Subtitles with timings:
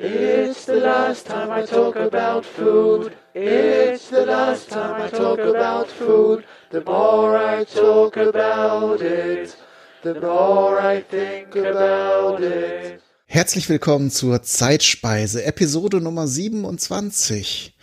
[0.00, 3.16] It's the last time I talk about food.
[3.34, 6.44] It's the last time I talk about food.
[6.70, 9.56] The more I talk about it,
[10.04, 13.00] the more I think about it.
[13.26, 17.74] Herzlich willkommen zur Zeitspeise, Episode Nummer 27.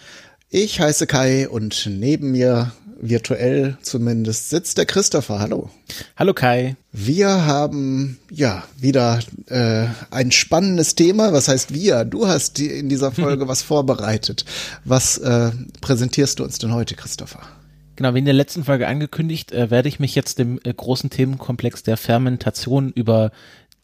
[0.50, 2.72] Ich heiße Kai und neben mir,
[3.10, 5.40] virtuell zumindest, sitzt der Christopher.
[5.40, 5.70] Hallo.
[6.16, 6.76] Hallo Kai.
[6.92, 11.34] Wir haben ja wieder äh, ein spannendes Thema.
[11.34, 12.06] Was heißt wir?
[12.06, 14.46] Du hast die, in dieser Folge was vorbereitet.
[14.84, 17.42] Was äh, präsentierst du uns denn heute, Christopher?
[17.96, 21.10] Genau, wie in der letzten Folge angekündigt, äh, werde ich mich jetzt dem äh, großen
[21.10, 23.32] Themenkomplex der Fermentation über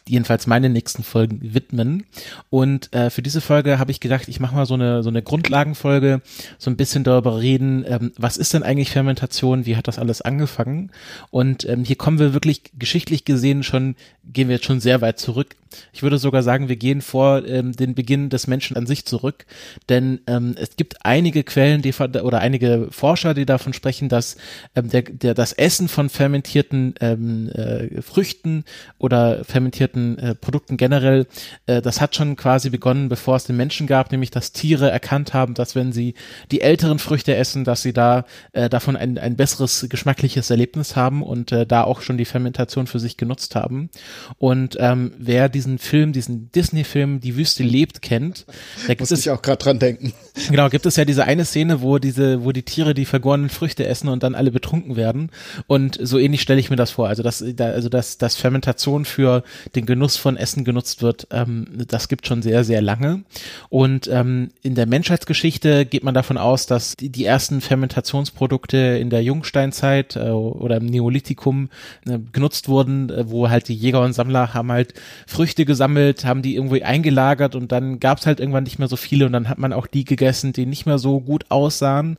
[0.07, 2.05] jedenfalls meine nächsten Folgen widmen.
[2.49, 5.21] Und äh, für diese Folge habe ich gedacht, ich mache mal so eine so eine
[5.21, 6.21] Grundlagenfolge,
[6.57, 10.21] so ein bisschen darüber reden, ähm, was ist denn eigentlich Fermentation, wie hat das alles
[10.21, 10.91] angefangen?
[11.29, 15.19] Und ähm, hier kommen wir wirklich geschichtlich gesehen schon, gehen wir jetzt schon sehr weit
[15.19, 15.55] zurück.
[15.93, 19.45] Ich würde sogar sagen, wir gehen vor ähm, den Beginn des Menschen an sich zurück,
[19.89, 24.37] denn ähm, es gibt einige Quellen, die oder einige Forscher, die davon sprechen, dass
[24.75, 28.65] ähm, der, der das Essen von fermentierten ähm, äh, Früchten
[28.97, 31.27] oder fermentierten äh, Produkten generell,
[31.65, 35.33] äh, das hat schon quasi begonnen, bevor es den Menschen gab, nämlich dass Tiere erkannt
[35.33, 36.15] haben, dass wenn sie
[36.51, 41.23] die älteren Früchte essen, dass sie da äh, davon ein, ein besseres geschmackliches Erlebnis haben
[41.23, 43.89] und äh, da auch schon die Fermentation für sich genutzt haben.
[44.37, 48.45] Und ähm, wer die diesen Film, diesen Disney-Film Die Wüste lebt kennt.
[48.87, 50.11] Da gibt Muss ich auch gerade dran denken.
[50.49, 53.85] Genau, gibt es ja diese eine Szene, wo diese, wo die Tiere die vergorenen Früchte
[53.85, 55.29] essen und dann alle betrunken werden.
[55.67, 57.09] Und so ähnlich stelle ich mir das vor.
[57.09, 59.43] Also dass, da, also dass, dass Fermentation für
[59.75, 63.23] den Genuss von Essen genutzt wird, ähm, das gibt schon sehr, sehr lange.
[63.69, 69.09] Und ähm, in der Menschheitsgeschichte geht man davon aus, dass die, die ersten Fermentationsprodukte in
[69.09, 71.69] der Jungsteinzeit äh, oder im Neolithikum
[72.07, 74.93] äh, genutzt wurden, äh, wo halt die Jäger und Sammler haben halt
[75.27, 78.87] Früchte Früchte gesammelt, haben die irgendwie eingelagert und dann gab es halt irgendwann nicht mehr
[78.87, 82.17] so viele und dann hat man auch die gegessen, die nicht mehr so gut aussahen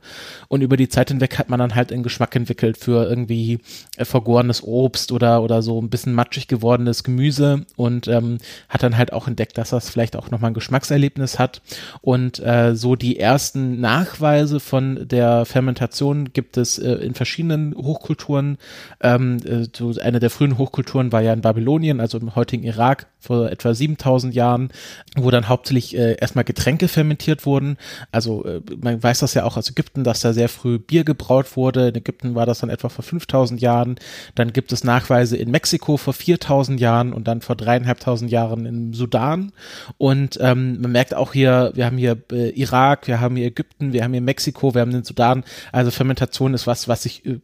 [0.49, 3.59] und über die Zeit hinweg hat man dann halt einen Geschmack entwickelt für irgendwie
[3.97, 8.37] äh, vergorenes Obst oder oder so ein bisschen matschig gewordenes Gemüse und ähm,
[8.69, 11.61] hat dann halt auch entdeckt, dass das vielleicht auch nochmal ein Geschmackserlebnis hat
[12.01, 18.57] und äh, so die ersten Nachweise von der Fermentation gibt es äh, in verschiedenen Hochkulturen.
[19.01, 23.07] Ähm, äh, so eine der frühen Hochkulturen war ja in Babylonien, also im heutigen Irak
[23.23, 24.69] vor etwa 7000 Jahren,
[25.15, 27.77] wo dann hauptsächlich äh, erstmal Getränke fermentiert wurden.
[28.11, 31.55] Also äh, man weiß das ja auch aus Ägypten, dass da sehr früh Bier gebraut
[31.55, 31.89] wurde.
[31.89, 33.95] In Ägypten war das dann etwa vor 5000 Jahren.
[34.35, 38.93] Dann gibt es Nachweise in Mexiko vor 4000 Jahren und dann vor dreieinhalbtausend Jahren im
[38.93, 39.53] Sudan.
[39.97, 43.93] Und ähm, man merkt auch hier, wir haben hier äh, Irak, wir haben hier Ägypten,
[43.93, 45.43] wir haben hier Mexiko, wir haben den Sudan.
[45.71, 47.39] Also Fermentation ist was, was sich äh,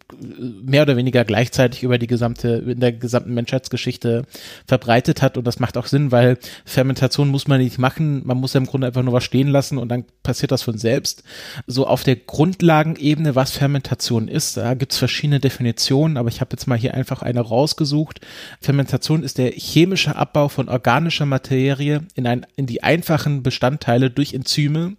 [0.61, 4.23] mehr oder weniger gleichzeitig über die gesamte, in der gesamten Menschheitsgeschichte
[4.67, 8.25] verbreitet hat und das macht macht auch Sinn, weil Fermentation muss man nicht machen.
[8.25, 10.79] Man muss ja im Grunde einfach nur was stehen lassen und dann passiert das von
[10.79, 11.21] selbst.
[11.67, 16.53] So auf der Grundlagenebene, was Fermentation ist, da gibt es verschiedene Definitionen, aber ich habe
[16.53, 18.19] jetzt mal hier einfach eine rausgesucht.
[18.59, 24.33] Fermentation ist der chemische Abbau von organischer Materie in, ein, in die einfachen Bestandteile durch
[24.33, 24.95] Enzyme,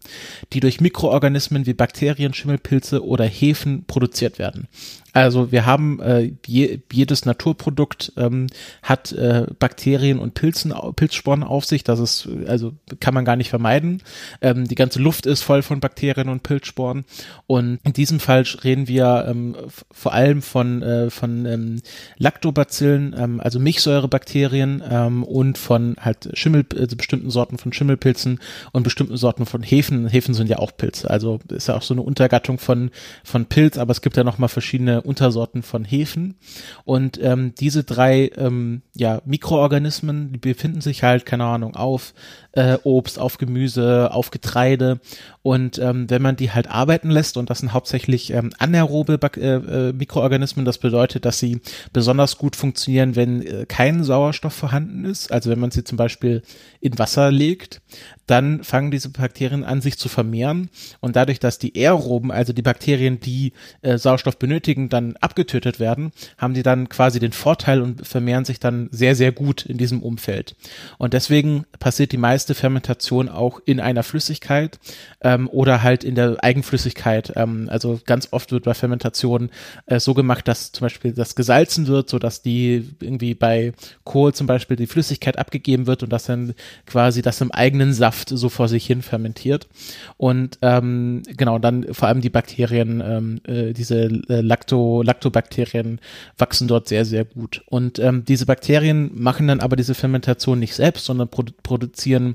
[0.52, 4.68] die durch Mikroorganismen wie Bakterien, Schimmelpilze oder Hefen produziert werden.
[5.12, 8.46] Also wir haben äh, je, jedes Naturprodukt ähm,
[8.82, 11.84] hat äh, Bakterien und Pilzen, Pilzsporen auf sich.
[11.84, 14.02] Das ist also kann man gar nicht vermeiden.
[14.40, 17.04] Ähm, die ganze Luft ist voll von Bakterien und Pilzsporen.
[17.46, 19.56] Und in diesem Fall reden wir ähm,
[19.90, 21.82] vor allem von äh, von ähm,
[22.18, 28.38] Lactobacillen, ähm, also Milchsäurebakterien ähm, und von halt Schimmel, also bestimmten Sorten von Schimmelpilzen
[28.72, 30.06] und bestimmten Sorten von Hefen.
[30.06, 31.10] Hefen sind ja auch Pilze.
[31.10, 32.90] Also ist ja auch so eine Untergattung von
[33.24, 36.36] von Pilz, aber es gibt ja noch mal verschiedene Untersorten von Hefen.
[36.84, 42.14] Und ähm, diese drei ähm, ja, Mikroorganismen, befinden sich halt, keine Ahnung, auf
[42.52, 45.00] äh, Obst, auf Gemüse, auf Getreide.
[45.42, 49.40] Und ähm, wenn man die halt arbeiten lässt, und das sind hauptsächlich ähm, anaerobe äh,
[49.40, 51.60] äh, Mikroorganismen, das bedeutet, dass sie
[51.92, 55.32] besonders gut funktionieren, wenn äh, kein Sauerstoff vorhanden ist.
[55.32, 56.42] Also wenn man sie zum Beispiel
[56.80, 57.80] in Wasser legt,
[58.26, 60.70] dann fangen diese Bakterien an, sich zu vermehren.
[61.00, 63.52] Und dadurch, dass die aeroben, also die Bakterien, die
[63.82, 68.60] äh, Sauerstoff benötigen, dann abgetötet werden, haben die dann quasi den Vorteil und vermehren sich
[68.60, 70.54] dann sehr, sehr gut in diesem Umfeld.
[70.98, 74.78] Und deswegen passiert die meiste Fermentation auch in einer Flüssigkeit
[75.22, 77.32] ähm, oder halt in der Eigenflüssigkeit.
[77.36, 79.50] Ähm, also ganz oft wird bei Fermentation
[79.86, 83.72] äh, so gemacht, dass zum Beispiel das gesalzen wird, so dass die irgendwie bei
[84.04, 86.54] Kohl zum Beispiel die Flüssigkeit abgegeben wird und dass dann
[86.86, 89.68] quasi das im eigenen Saft Saft so vor sich hin fermentiert.
[90.16, 96.00] Und ähm, genau, dann vor allem die Bakterien, ähm, äh, diese äh, Lacto, Lactobakterien
[96.36, 97.62] wachsen dort sehr, sehr gut.
[97.66, 102.29] Und ähm, diese Bakterien machen dann aber diese Fermentation nicht selbst, sondern produ produzieren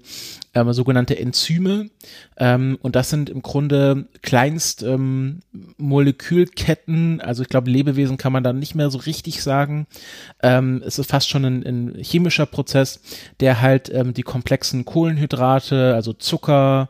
[0.53, 1.89] ähm, sogenannte Enzyme.
[2.37, 5.39] Ähm, und das sind im Grunde kleinst ähm,
[5.77, 9.87] Molekülketten, also ich glaube, Lebewesen kann man da nicht mehr so richtig sagen.
[10.41, 13.01] Ähm, es ist fast schon ein, ein chemischer Prozess,
[13.39, 16.89] der halt ähm, die komplexen Kohlenhydrate, also Zucker,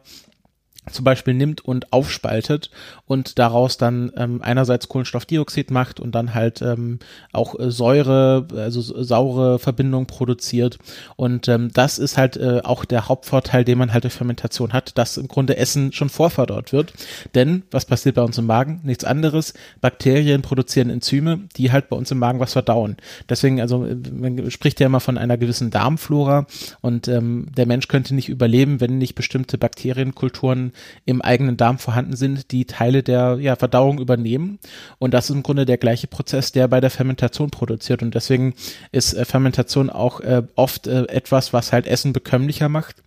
[0.91, 2.69] zum Beispiel nimmt und aufspaltet
[3.07, 6.99] und daraus dann ähm, einerseits Kohlenstoffdioxid macht und dann halt ähm,
[7.31, 10.77] auch äh, Säure, also saure Verbindung produziert.
[11.15, 14.97] Und ähm, das ist halt äh, auch der Hauptvorteil, den man halt durch Fermentation hat,
[14.97, 16.93] dass im Grunde Essen schon vorverdort wird.
[17.33, 18.81] Denn was passiert bei uns im Magen?
[18.83, 19.53] Nichts anderes.
[19.81, 22.97] Bakterien produzieren Enzyme, die halt bei uns im Magen was verdauen.
[23.29, 26.45] Deswegen, also man spricht ja immer von einer gewissen Darmflora
[26.81, 30.73] und ähm, der Mensch könnte nicht überleben, wenn nicht bestimmte Bakterienkulturen
[31.05, 34.59] im eigenen Darm vorhanden sind, die Teile der ja, Verdauung übernehmen.
[34.99, 38.01] Und das ist im Grunde der gleiche Prozess, der bei der Fermentation produziert.
[38.01, 38.53] Und deswegen
[38.91, 42.97] ist äh, Fermentation auch äh, oft äh, etwas, was halt Essen bekömmlicher macht,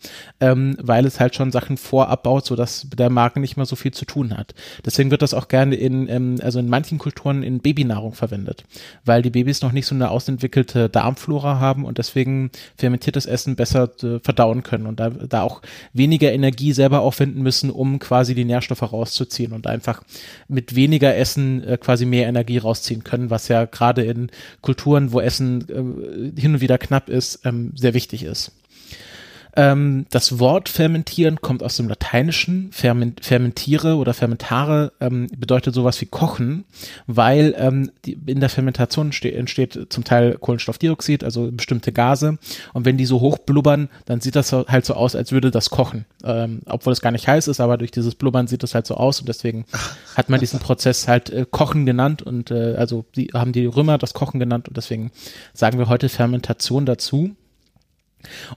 [0.40, 3.92] ähm, weil es halt schon Sachen vorab baut, sodass der Magen nicht mehr so viel
[3.92, 4.54] zu tun hat.
[4.84, 8.64] Deswegen wird das auch gerne in, ähm, also in manchen Kulturen in Babynahrung verwendet,
[9.04, 13.90] weil die Babys noch nicht so eine ausentwickelte Darmflora haben und deswegen fermentiertes Essen besser
[14.02, 15.62] äh, verdauen können und da, da auch
[15.92, 20.02] weniger Energie selber aufwenden müssen, müssen, um quasi die Nährstoffe rauszuziehen und einfach
[20.48, 25.20] mit weniger Essen äh, quasi mehr Energie rausziehen können, was ja gerade in Kulturen, wo
[25.20, 28.52] Essen äh, hin und wieder knapp ist, ähm, sehr wichtig ist.
[29.56, 32.70] Ähm, das Wort fermentieren kommt aus dem Lateinischen.
[32.72, 36.64] Ferment, fermentiere oder fermentare ähm, bedeutet sowas wie kochen,
[37.06, 42.38] weil ähm, die, in der Fermentation entsteht zum Teil Kohlenstoffdioxid, also bestimmte Gase.
[42.72, 45.70] Und wenn die so hoch blubbern, dann sieht das halt so aus, als würde das
[45.70, 46.04] kochen.
[46.24, 48.94] Ähm, obwohl es gar nicht heiß ist, aber durch dieses Blubbern sieht das halt so
[48.96, 49.64] aus und deswegen
[50.16, 53.98] hat man diesen Prozess halt äh, Kochen genannt und äh, also die haben die Römer
[53.98, 55.10] das Kochen genannt und deswegen
[55.52, 57.34] sagen wir heute Fermentation dazu.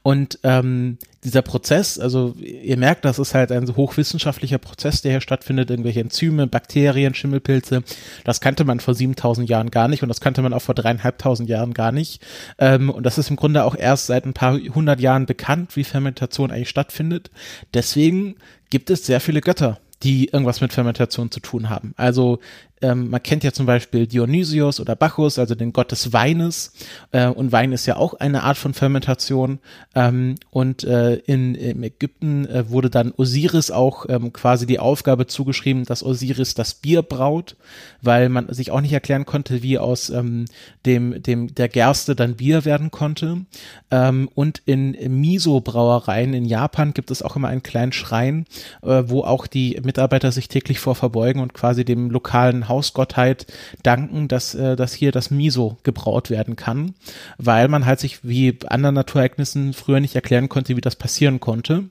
[0.03, 5.21] Und ähm, dieser Prozess, also ihr merkt, das ist halt ein hochwissenschaftlicher Prozess, der hier
[5.21, 7.83] stattfindet, irgendwelche Enzyme, Bakterien, Schimmelpilze,
[8.23, 11.49] das kannte man vor 7000 Jahren gar nicht und das kannte man auch vor dreieinhalbtausend
[11.49, 12.21] Jahren gar nicht.
[12.57, 15.83] Ähm, und das ist im Grunde auch erst seit ein paar hundert Jahren bekannt, wie
[15.83, 17.29] Fermentation eigentlich stattfindet.
[17.73, 18.35] Deswegen
[18.69, 21.93] gibt es sehr viele Götter die irgendwas mit Fermentation zu tun haben.
[21.97, 22.39] Also
[22.81, 26.73] ähm, man kennt ja zum Beispiel Dionysios oder Bacchus, also den Gott des Weines.
[27.11, 29.59] Äh, und Wein ist ja auch eine Art von Fermentation.
[29.95, 35.27] Ähm, und äh, in, in Ägypten äh, wurde dann Osiris auch ähm, quasi die Aufgabe
[35.27, 37.55] zugeschrieben, dass Osiris das Bier braut,
[38.01, 40.45] weil man sich auch nicht erklären konnte, wie aus ähm,
[40.85, 43.45] dem, dem der Gerste dann Bier werden konnte.
[43.91, 48.45] Ähm, und in Miso-Brauereien in Japan gibt es auch immer einen kleinen Schrein,
[48.81, 53.45] äh, wo auch die Mitarbeiter sich täglich vor verbeugen und quasi dem lokalen Hausgottheit
[53.83, 56.95] danken, dass, äh, dass hier das Miso gebraut werden kann,
[57.37, 61.89] weil man halt sich wie anderen Naturereignissen früher nicht erklären konnte, wie das passieren konnte.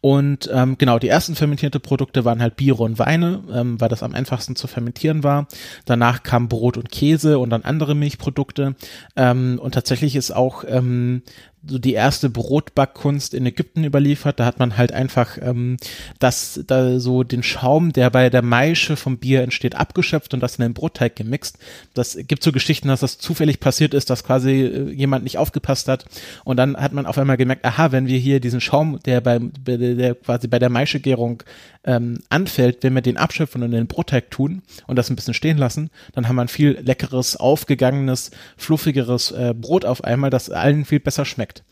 [0.00, 4.02] Und ähm, genau, die ersten fermentierte Produkte waren halt Biere und Weine, ähm, weil das
[4.02, 5.46] am einfachsten zu fermentieren war.
[5.84, 8.74] Danach kam Brot und Käse und dann andere Milchprodukte.
[9.16, 11.22] Ähm, und tatsächlich ist auch ähm,
[11.66, 14.40] so die erste Brotbackkunst in Ägypten überliefert.
[14.40, 15.76] Da hat man halt einfach ähm,
[16.18, 20.56] das, da so den Schaum, der bei der Maische vom Bier entsteht, abgeschöpft und das
[20.56, 21.58] in den Brotteig gemixt.
[21.92, 25.88] Das gibt so Geschichten, dass das zufällig passiert ist, dass quasi äh, jemand nicht aufgepasst
[25.88, 26.06] hat.
[26.44, 29.38] Und dann hat man auf einmal gemerkt, aha, wenn wir hier diesen Schaum, der bei,
[29.38, 31.42] der quasi bei der Maischegärung
[31.84, 35.34] ähm, anfällt, wenn wir den abschöpfen und in den Brotteig tun und das ein bisschen
[35.34, 40.50] stehen lassen, dann haben wir ein viel leckeres, aufgegangenes, fluffigeres äh, Brot auf einmal, das
[40.50, 41.64] allen viel besser schmeckt.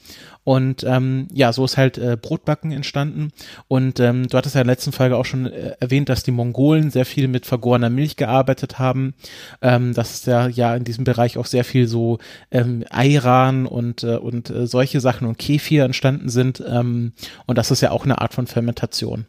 [0.44, 3.32] Und ähm, ja, so ist halt äh, Brotbacken entstanden.
[3.66, 6.30] Und ähm, du hattest ja in der letzten Folge auch schon äh, erwähnt, dass die
[6.30, 9.12] Mongolen sehr viel mit vergorener Milch gearbeitet haben.
[9.60, 12.18] Ähm, dass es ja, ja in diesem Bereich auch sehr viel so
[12.50, 16.64] ähm, Ayran und, äh, und äh, solche Sachen und Kefir entstanden sind.
[16.66, 17.12] Ähm,
[17.44, 19.26] und das ist ja auch eine Art von Fermentation.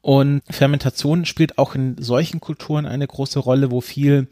[0.00, 4.28] Und Fermentation spielt auch in solchen Kulturen eine große Rolle, wo viel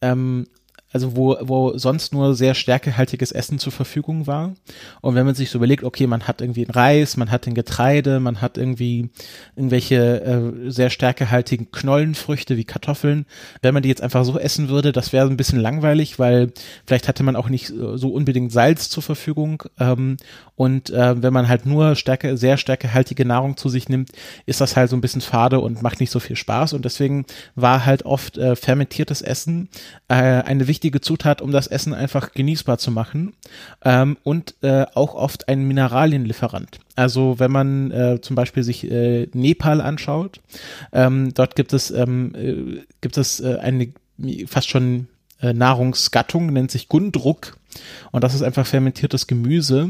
[0.00, 0.46] ähm,
[0.92, 4.54] also wo, wo sonst nur sehr stärkehaltiges Essen zur Verfügung war.
[5.00, 7.54] Und wenn man sich so überlegt, okay, man hat irgendwie ein Reis, man hat ein
[7.54, 9.10] Getreide, man hat irgendwie
[9.54, 13.26] irgendwelche äh, sehr stärkehaltigen Knollenfrüchte wie Kartoffeln,
[13.62, 16.52] wenn man die jetzt einfach so essen würde, das wäre ein bisschen langweilig, weil
[16.86, 19.62] vielleicht hatte man auch nicht so unbedingt Salz zur Verfügung.
[19.78, 20.16] Ähm,
[20.56, 24.10] und äh, wenn man halt nur stärke, sehr stärkehaltige Nahrung zu sich nimmt,
[24.44, 26.72] ist das halt so ein bisschen fade und macht nicht so viel Spaß.
[26.72, 29.68] Und deswegen war halt oft äh, fermentiertes Essen
[30.08, 33.34] äh, eine wichtige wichtige Zutat, um das Essen einfach genießbar zu machen
[33.84, 36.78] ähm, und äh, auch oft ein Mineralienlieferant.
[36.96, 40.40] Also wenn man äh, zum Beispiel sich äh, Nepal anschaut,
[40.92, 43.92] ähm, dort gibt es ähm, äh, gibt es äh, eine
[44.46, 45.08] fast schon
[45.42, 47.58] äh, Nahrungsgattung, nennt sich Gundruk.
[48.10, 49.82] Und das ist einfach fermentiertes Gemüse.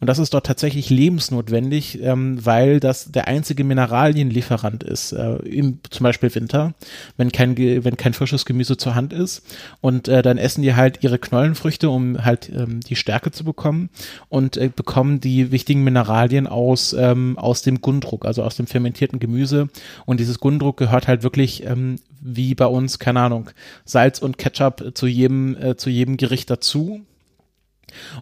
[0.00, 5.78] Und das ist dort tatsächlich lebensnotwendig, ähm, weil das der einzige Mineralienlieferant ist, äh, im
[5.90, 6.74] zum Beispiel Winter,
[7.16, 9.42] wenn kein, wenn kein frisches Gemüse zur Hand ist.
[9.80, 13.90] Und äh, dann essen die halt ihre Knollenfrüchte, um halt ähm, die Stärke zu bekommen
[14.28, 19.18] und äh, bekommen die wichtigen Mineralien aus, ähm, aus dem Gundruck, also aus dem fermentierten
[19.18, 19.68] Gemüse.
[20.06, 23.50] Und dieses Gundruck gehört halt wirklich ähm, wie bei uns, keine Ahnung,
[23.84, 27.02] Salz und Ketchup zu jedem, äh, zu jedem Gericht dazu.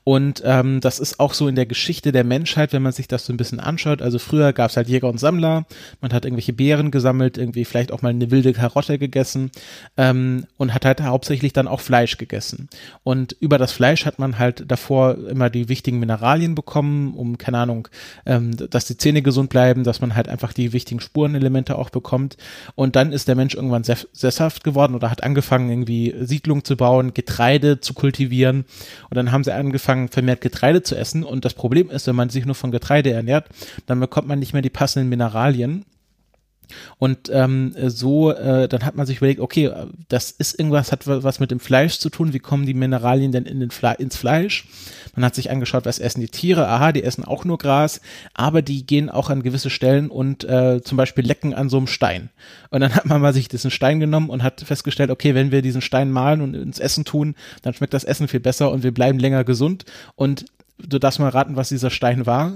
[0.04, 3.26] Und ähm, das ist auch so in der Geschichte der Menschheit, wenn man sich das
[3.26, 4.02] so ein bisschen anschaut.
[4.02, 5.64] Also früher gab es halt Jäger und Sammler,
[6.00, 9.50] man hat irgendwelche Beeren gesammelt, irgendwie vielleicht auch mal eine wilde Karotte gegessen
[9.96, 12.68] ähm, und hat halt hauptsächlich dann auch Fleisch gegessen.
[13.02, 17.58] Und über das Fleisch hat man halt davor immer die wichtigen Mineralien bekommen, um, keine
[17.58, 17.88] Ahnung,
[18.26, 22.36] ähm, dass die Zähne gesund bleiben, dass man halt einfach die wichtigen Spurenelemente auch bekommt.
[22.74, 27.14] Und dann ist der Mensch irgendwann sesshaft geworden oder hat angefangen, irgendwie Siedlungen zu bauen,
[27.14, 28.64] Getreide zu kultivieren.
[29.10, 31.24] Und dann haben sie angefangen, vermehrt Getreide zu essen.
[31.24, 33.46] Und das Problem ist, wenn man sich nur von Getreide ernährt,
[33.86, 35.84] dann bekommt man nicht mehr die passenden Mineralien.
[36.98, 39.70] Und ähm, so, äh, dann hat man sich überlegt, okay,
[40.08, 42.32] das ist irgendwas, hat was mit dem Fleisch zu tun.
[42.32, 44.66] Wie kommen die Mineralien denn in den Fle ins Fleisch?
[45.14, 46.66] Man hat sich angeschaut, was essen die Tiere?
[46.68, 48.00] Aha, die essen auch nur Gras,
[48.34, 51.86] aber die gehen auch an gewisse Stellen und äh, zum Beispiel lecken an so einem
[51.86, 52.30] Stein.
[52.70, 55.62] Und dann hat man mal sich diesen Stein genommen und hat festgestellt, okay, wenn wir
[55.62, 58.92] diesen Stein malen und ins Essen tun, dann schmeckt das Essen viel besser und wir
[58.92, 59.84] bleiben länger gesund.
[60.14, 60.46] Und
[60.78, 62.54] du darfst mal raten, was dieser Stein war.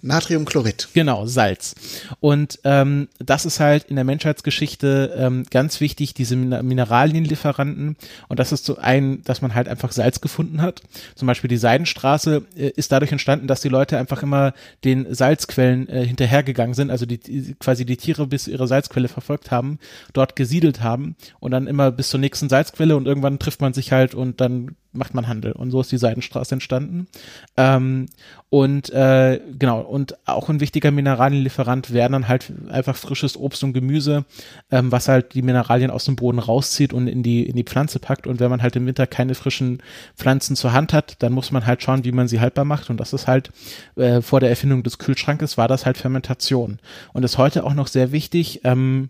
[0.00, 0.88] Natriumchlorid.
[0.94, 1.74] Genau, Salz.
[2.20, 7.96] Und ähm, das ist halt in der Menschheitsgeschichte ähm, ganz wichtig, diese Mineralienlieferanten.
[8.28, 10.82] Und das ist so ein, dass man halt einfach Salz gefunden hat.
[11.14, 15.88] Zum Beispiel die Seidenstraße äh, ist dadurch entstanden, dass die Leute einfach immer den Salzquellen
[15.88, 19.78] äh, hinterhergegangen sind, also die, die quasi die Tiere bis ihre Salzquelle verfolgt haben,
[20.12, 23.92] dort gesiedelt haben und dann immer bis zur nächsten Salzquelle und irgendwann trifft man sich
[23.92, 25.52] halt und dann macht man Handel.
[25.52, 27.08] Und so ist die Seidenstraße entstanden.
[27.56, 28.06] Ähm,
[28.50, 33.72] und äh, genau, und auch ein wichtiger Mineralienlieferant wären dann halt einfach frisches Obst und
[33.72, 34.24] Gemüse,
[34.70, 37.98] ähm, was halt die Mineralien aus dem Boden rauszieht und in die, in die Pflanze
[37.98, 38.26] packt.
[38.26, 39.82] Und wenn man halt im Winter keine frischen
[40.16, 42.90] Pflanzen zur Hand hat, dann muss man halt schauen, wie man sie haltbar macht.
[42.90, 43.50] Und das ist halt
[43.96, 46.78] äh, vor der Erfindung des Kühlschrankes war das halt Fermentation.
[47.12, 49.08] Und ist heute auch noch sehr wichtig, ähm,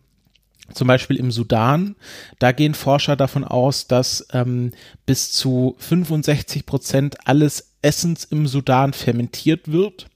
[0.74, 1.96] zum Beispiel im Sudan,
[2.38, 4.72] da gehen Forscher davon aus, dass ähm,
[5.06, 10.08] bis zu 65 Prozent alles Essens im Sudan fermentiert wird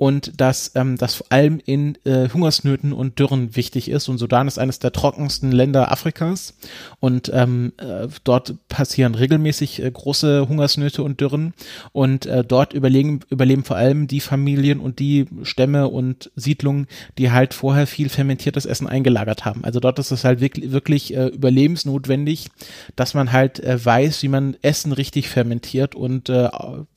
[0.00, 4.08] und dass ähm, das vor allem in äh, Hungersnöten und Dürren wichtig ist.
[4.08, 6.54] Und Sudan ist eines der trockensten Länder Afrikas
[7.00, 11.52] und ähm, äh, dort passieren regelmäßig äh, große Hungersnöte und Dürren
[11.92, 16.86] und äh, dort überlegen, überleben vor allem die Familien und die Stämme und Siedlungen,
[17.18, 19.64] die halt vorher viel fermentiertes Essen eingelagert haben.
[19.64, 22.48] Also dort ist es halt wirklich, wirklich äh, überlebensnotwendig,
[22.96, 26.48] dass man halt äh, weiß, wie man Essen richtig fermentiert und äh,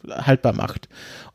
[0.07, 0.87] haltbar macht.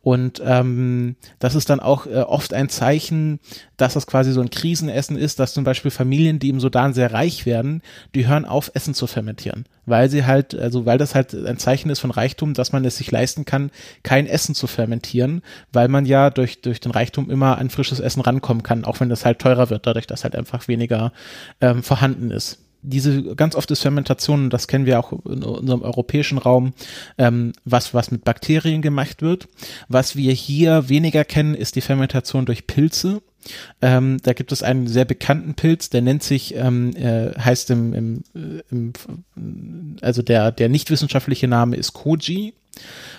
[0.09, 3.41] Und ähm, das ist dann auch äh, oft ein Zeichen,
[3.77, 7.13] dass das quasi so ein Krisenessen ist, dass zum Beispiel Familien, die im Sudan sehr
[7.13, 7.83] reich werden,
[8.15, 9.67] die hören auf, Essen zu fermentieren.
[9.85, 12.97] Weil sie halt, also weil das halt ein Zeichen ist von Reichtum, dass man es
[12.97, 13.71] sich leisten kann,
[14.03, 15.43] kein Essen zu fermentieren,
[15.75, 19.11] weil man ja durch, durch den Reichtum immer an frisches Essen rankommen kann, auch wenn
[19.11, 21.13] das halt teurer wird, dadurch, dass halt einfach weniger
[21.61, 26.39] ähm, vorhanden ist diese ganz oft ist Fermentation, das kennen wir auch in unserem europäischen
[26.39, 26.73] Raum,
[27.19, 29.49] ähm, was, was mit Bakterien gemacht wird.
[29.89, 33.23] Was wir hier weniger kennen, ist die Fermentation durch Pilze.
[33.81, 37.95] Ähm, da gibt es einen sehr bekannten Pilz, der nennt sich, ähm, äh, heißt im,
[37.95, 38.93] im, äh, im,
[40.01, 42.55] also der, der nicht wissenschaftliche Name ist Koji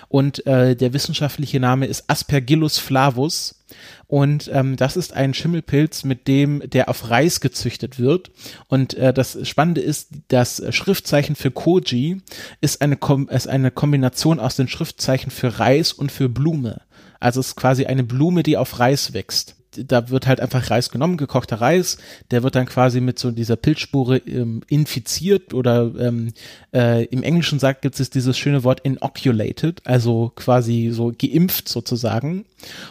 [0.08, 3.59] und äh, der wissenschaftliche Name ist Aspergillus flavus
[4.06, 8.30] und ähm, das ist ein Schimmelpilz, mit dem der auf Reis gezüchtet wird.
[8.68, 12.20] Und äh, das Spannende ist, das Schriftzeichen für Koji
[12.60, 16.82] ist eine, Kom ist eine Kombination aus den Schriftzeichen für Reis und für Blume.
[17.20, 20.90] Also es ist quasi eine Blume, die auf Reis wächst da wird halt einfach Reis
[20.90, 21.98] genommen, gekochter Reis,
[22.30, 26.32] der wird dann quasi mit so dieser Pilzspore ähm, infiziert oder ähm,
[26.72, 32.44] äh, im Englischen sagt gibt es dieses schöne Wort inoculated, also quasi so geimpft sozusagen.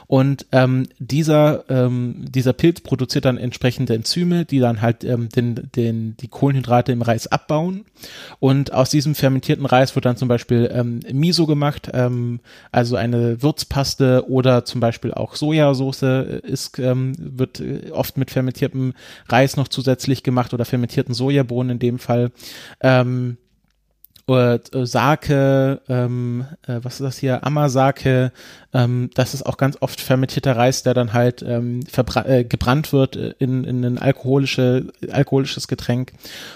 [0.08, 5.70] Und ähm, dieser ähm, dieser Pilz produziert dann entsprechende Enzyme, die dann halt ähm, den
[5.76, 7.86] den die Kohlenhydrate im Reis abbauen.
[8.40, 11.92] Und aus diesem fermentierten Reis wird dann zum Beispiel ähm, Miso gemacht,
[12.72, 16.04] also eine Würzpaste oder zum Beispiel auch Sojasauce
[16.44, 18.94] ist ähm, wird äh, oft mit fermentiertem
[19.28, 22.32] Reis noch zusätzlich gemacht oder fermentierten Sojabohnen in dem Fall.
[22.82, 23.38] Ähm,
[24.38, 28.32] äh, Sake, ähm, äh, was ist das hier, Amazake,
[28.74, 31.82] ähm, das ist auch ganz oft fermentierter Reis, der dann halt ähm,
[32.26, 36.14] äh, gebrannt wird in, in ein alkoholische, alkoholisches Getränk.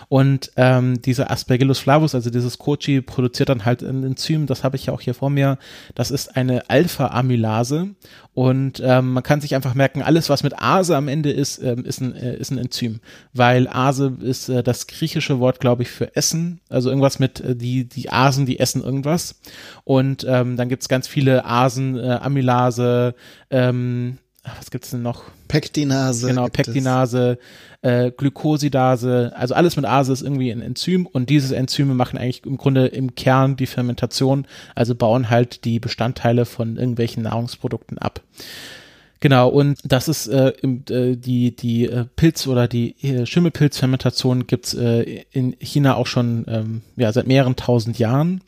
[0.10, 4.76] Und ähm, dieser Aspergillus flavus, also dieses Kochi, produziert dann halt ein Enzym, das habe
[4.76, 5.58] ich ja auch hier vor mir.
[5.96, 7.90] Das ist eine Alpha-Amylase
[8.36, 11.86] und ähm, man kann sich einfach merken, alles, was mit Ase am Ende ist, ähm,
[11.86, 13.00] ist, ein, äh, ist ein Enzym.
[13.32, 16.60] Weil Ase ist äh, das griechische Wort, glaube ich, für Essen.
[16.68, 19.40] Also irgendwas mit äh, die, die Asen, die essen irgendwas.
[19.84, 23.16] Und ähm, dann gibt's ganz viele Asen, äh, Amylase,
[23.50, 25.24] ähm, was gibt's denn noch?
[25.48, 26.28] Pektinase.
[26.28, 27.38] Genau, Pektinase,
[27.82, 32.46] äh, Glykosidase, also alles mit Ase ist irgendwie ein Enzym und diese Enzyme machen eigentlich
[32.46, 38.22] im Grunde im Kern die Fermentation, also bauen halt die Bestandteile von irgendwelchen Nahrungsprodukten ab.
[39.24, 44.74] Genau, und das ist äh, äh, die, die äh, Pilz- oder die äh, Schimmelpilzfermentation gibt's
[44.74, 48.42] äh, in China auch schon ähm, ja, seit mehreren tausend Jahren.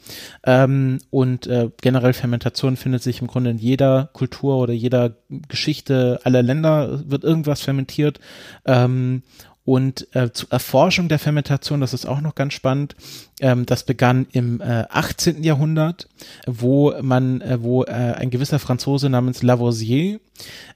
[0.43, 5.15] Ähm, und äh, generell Fermentation findet sich im Grunde in jeder Kultur oder jeder
[5.47, 8.19] Geschichte aller Länder wird irgendwas fermentiert.
[8.65, 9.23] Ähm,
[9.65, 12.95] und äh, zur Erforschung der Fermentation, das ist auch noch ganz spannend,
[13.41, 15.43] ähm, das begann im äh, 18.
[15.43, 16.07] Jahrhundert,
[16.45, 20.19] wo man, äh, wo äh, ein gewisser Franzose namens Lavoisier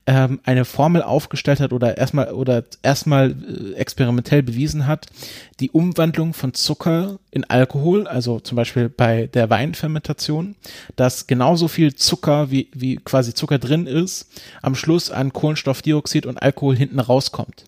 [0.08, 5.06] ähm, eine Formel aufgestellt hat oder erstmal oder erstmal äh, experimentell bewiesen hat,
[5.60, 10.56] die Umwandlung von Zucker in Alkohol, also zum Beispiel bei der Weinfermentation,
[10.96, 14.32] dass genauso viel Zucker wie, wie quasi Zucker drin ist,
[14.64, 17.66] am Schluss an Kohlenstoffdioxid und Alkohol hinten rauskommt.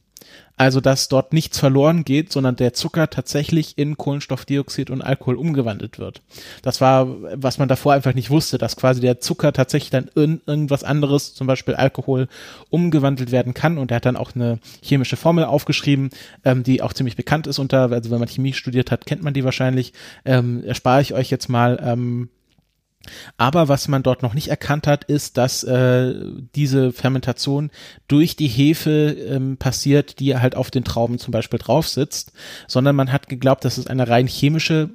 [0.57, 5.97] Also, dass dort nichts verloren geht, sondern der Zucker tatsächlich in Kohlenstoffdioxid und Alkohol umgewandelt
[5.97, 6.21] wird.
[6.61, 10.41] Das war, was man davor einfach nicht wusste, dass quasi der Zucker tatsächlich dann in
[10.45, 12.27] irgendwas anderes, zum Beispiel Alkohol,
[12.69, 13.77] umgewandelt werden kann.
[13.77, 16.09] Und er hat dann auch eine chemische Formel aufgeschrieben,
[16.45, 19.33] ähm, die auch ziemlich bekannt ist unter, also wenn man Chemie studiert hat, kennt man
[19.33, 19.93] die wahrscheinlich.
[20.25, 21.79] Ähm, erspare ich euch jetzt mal.
[21.83, 22.29] Ähm,
[23.37, 26.13] aber was man dort noch nicht erkannt hat, ist, dass äh,
[26.55, 27.71] diese Fermentation
[28.07, 32.33] durch die Hefe ähm, passiert, die halt auf den Trauben zum Beispiel drauf sitzt,
[32.67, 34.89] sondern man hat geglaubt, das ist eine rein chemische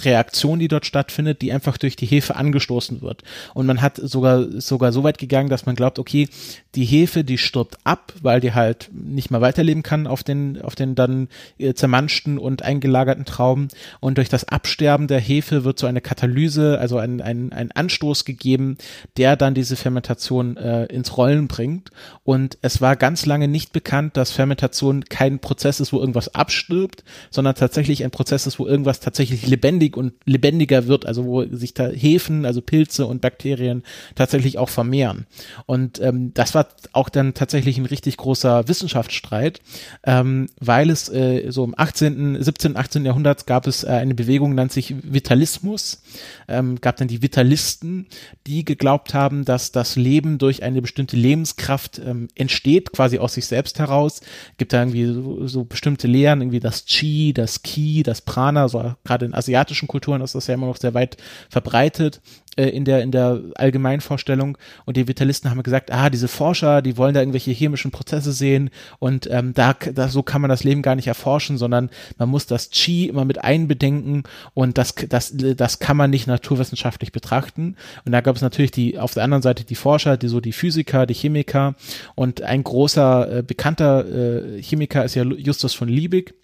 [0.00, 3.22] Reaktion, die dort stattfindet, die einfach durch die Hefe angestoßen wird.
[3.54, 6.28] Und man hat sogar sogar so weit gegangen, dass man glaubt, okay,
[6.74, 10.74] die Hefe, die stirbt ab, weil die halt nicht mehr weiterleben kann auf den auf
[10.74, 13.68] den dann äh, zermanschten und eingelagerten Trauben.
[14.00, 18.24] Und durch das Absterben der Hefe wird so eine Katalyse, also ein ein, ein Anstoß
[18.24, 18.76] gegeben,
[19.16, 21.90] der dann diese Fermentation äh, ins Rollen bringt.
[22.24, 27.04] Und es war ganz lange nicht bekannt, dass Fermentation kein Prozess ist, wo irgendwas abstirbt,
[27.30, 31.74] sondern tatsächlich ein Prozess ist, wo irgendwas tatsächlich lebendig und lebendiger wird, also wo sich
[31.74, 33.82] da Hefen, also Pilze und Bakterien
[34.14, 35.26] tatsächlich auch vermehren.
[35.66, 39.60] Und ähm, das war auch dann tatsächlich ein richtig großer Wissenschaftsstreit,
[40.04, 43.04] ähm, weil es äh, so im 18., 17., 18.
[43.04, 46.02] Jahrhundert gab es äh, eine Bewegung, nennt sich Vitalismus,
[46.48, 48.06] ähm, gab dann die Vitalisten,
[48.46, 53.46] die geglaubt haben, dass das Leben durch eine bestimmte Lebenskraft ähm, entsteht, quasi aus sich
[53.46, 54.20] selbst heraus.
[54.56, 58.94] Gibt da irgendwie so, so bestimmte Lehren, irgendwie das Chi, das Ki, das Prana, so
[59.04, 61.16] gerade in asiatischen Kulturen ist das ja immer noch sehr weit
[61.48, 62.20] verbreitet
[62.56, 64.58] äh, in der in der Allgemeinvorstellung.
[64.84, 68.70] Und die Vitalisten haben gesagt, ah, diese Forscher, die wollen da irgendwelche chemischen Prozesse sehen
[68.98, 72.46] und ähm, da, da so kann man das Leben gar nicht erforschen, sondern man muss
[72.46, 77.76] das Chi immer mit einbedenken und das das das kann man nicht naturwissenschaftlich betrachten.
[78.04, 80.52] Und da gab es natürlich die auf der anderen Seite die Forscher, die so die
[80.52, 81.74] Physiker, die Chemiker.
[82.14, 86.34] Und ein großer äh, bekannter äh, Chemiker ist ja Justus von Liebig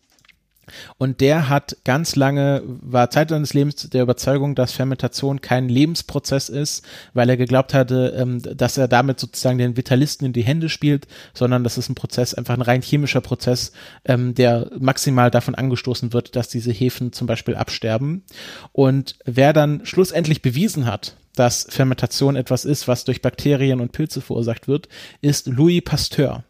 [0.98, 6.48] und der hat ganz lange, war Zeit seines Lebens der Überzeugung, dass Fermentation kein Lebensprozess
[6.48, 10.68] ist, weil er geglaubt hatte, ähm, dass er damit sozusagen den Vitalisten in die Hände
[10.68, 13.72] spielt, sondern das ist ein Prozess, einfach ein rein chemischer Prozess,
[14.04, 18.24] ähm, der maximal davon angestoßen wird, dass diese Hefen zum Beispiel absterben.
[18.72, 24.20] Und wer dann schlussendlich bewiesen hat, dass Fermentation etwas ist, was durch Bakterien und Pilze
[24.20, 24.88] verursacht wird,
[25.20, 26.44] ist Louis Pasteur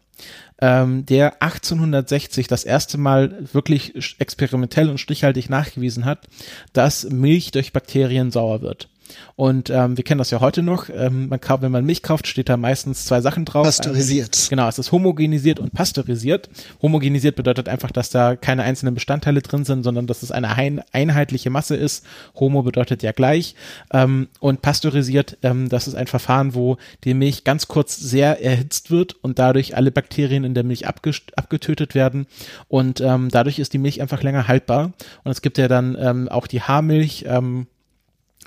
[0.61, 6.27] ähm, der 1860 das erste Mal wirklich experimentell und stichhaltig nachgewiesen hat,
[6.73, 8.89] dass Milch durch Bakterien sauer wird.
[9.35, 10.89] Und ähm, wir kennen das ja heute noch.
[10.89, 13.65] Ähm, man kauft, wenn man Milch kauft, steht da meistens zwei Sachen drauf.
[13.65, 14.35] Pasteurisiert.
[14.35, 16.49] Also, genau, es ist homogenisiert und pasteurisiert.
[16.81, 20.81] Homogenisiert bedeutet einfach, dass da keine einzelnen Bestandteile drin sind, sondern dass es eine ein,
[20.91, 22.05] einheitliche Masse ist.
[22.35, 23.55] Homo bedeutet ja gleich.
[23.91, 28.91] Ähm, und pasteurisiert, ähm, das ist ein Verfahren, wo die Milch ganz kurz sehr erhitzt
[28.91, 32.27] wird und dadurch alle Bakterien in der Milch abgetötet werden.
[32.67, 34.93] Und ähm, dadurch ist die Milch einfach länger haltbar.
[35.23, 37.67] Und es gibt ja dann ähm, auch die Haarmilch, ähm,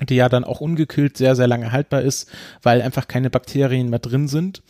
[0.03, 2.31] die ja dann auch ungekühlt sehr, sehr lange haltbar ist,
[2.63, 4.63] weil einfach keine Bakterien mehr drin sind.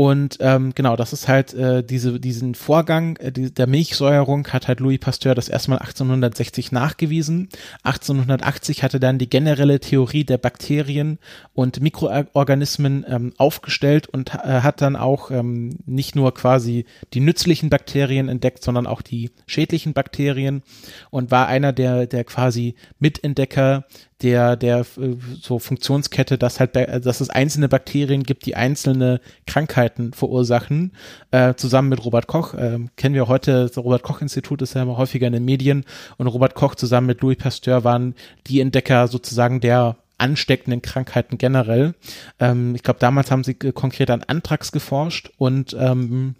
[0.00, 4.66] Und ähm, genau, das ist halt äh, diese, diesen Vorgang äh, die, der Milchsäuerung hat
[4.66, 7.50] halt Louis Pasteur das erstmal 1860 nachgewiesen.
[7.82, 11.18] 1880 hatte dann die generelle Theorie der Bakterien
[11.52, 17.68] und Mikroorganismen ähm, aufgestellt und äh, hat dann auch ähm, nicht nur quasi die nützlichen
[17.68, 20.62] Bakterien entdeckt, sondern auch die schädlichen Bakterien
[21.10, 23.84] und war einer der, der quasi Mitentdecker
[24.22, 30.12] der, der äh, so Funktionskette, dass halt, dass es einzelne Bakterien gibt, die einzelne Krankheiten
[30.12, 30.92] verursachen,
[31.30, 32.54] äh, zusammen mit Robert Koch.
[32.54, 35.84] Äh, kennen wir heute, das Robert Koch Institut ist ja immer häufiger in den Medien
[36.18, 38.14] und Robert Koch zusammen mit Louis Pasteur waren
[38.46, 41.94] die Entdecker sozusagen der ansteckenden Krankheiten generell.
[42.38, 46.34] Ähm, ich glaube, damals haben sie konkret an Anthrax geforscht und ähm,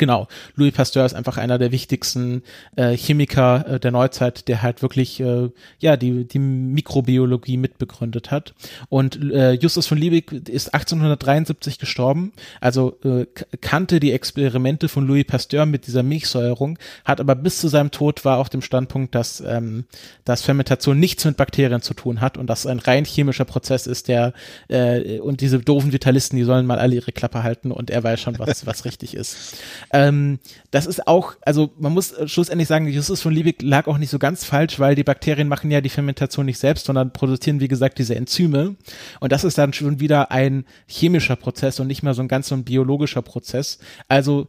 [0.00, 2.42] genau, Louis Pasteur ist einfach einer der wichtigsten
[2.74, 8.54] äh, Chemiker äh, der Neuzeit, der halt wirklich äh, ja die die Mikrobiologie mitbegründet hat.
[8.88, 13.26] Und äh, Justus von Liebig ist 1873 gestorben, also äh,
[13.60, 18.24] kannte die Experimente von Louis Pasteur mit dieser Milchsäuerung, hat aber bis zu seinem Tod
[18.24, 19.84] war auf dem Standpunkt, dass ähm,
[20.24, 24.08] dass Fermentation nichts mit Bakterien zu tun hat und dass ein rein chemischer Prozess ist,
[24.08, 24.32] der
[24.68, 28.18] äh, und diese doofen Vitalisten, die sollen mal alle ihre Klappe halten und er weiß
[28.18, 29.58] schon, was was richtig ist.
[29.92, 30.38] Ähm,
[30.70, 34.18] das ist auch, also man muss schlussendlich sagen, Justus von Liebig lag auch nicht so
[34.18, 37.98] ganz falsch, weil die Bakterien machen ja die Fermentation nicht selbst, sondern produzieren, wie gesagt,
[37.98, 38.76] diese Enzyme.
[39.20, 42.48] Und das ist dann schon wieder ein chemischer Prozess und nicht mehr so ein ganz
[42.48, 43.78] so ein biologischer Prozess.
[44.08, 44.46] Also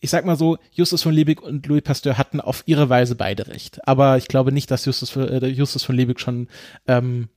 [0.00, 3.48] ich sag mal so, Justus von Liebig und Louis Pasteur hatten auf ihre Weise beide
[3.48, 3.86] recht.
[3.86, 6.48] Aber ich glaube nicht, dass Justus, äh, Justus von Liebig schon
[6.86, 7.28] ähm,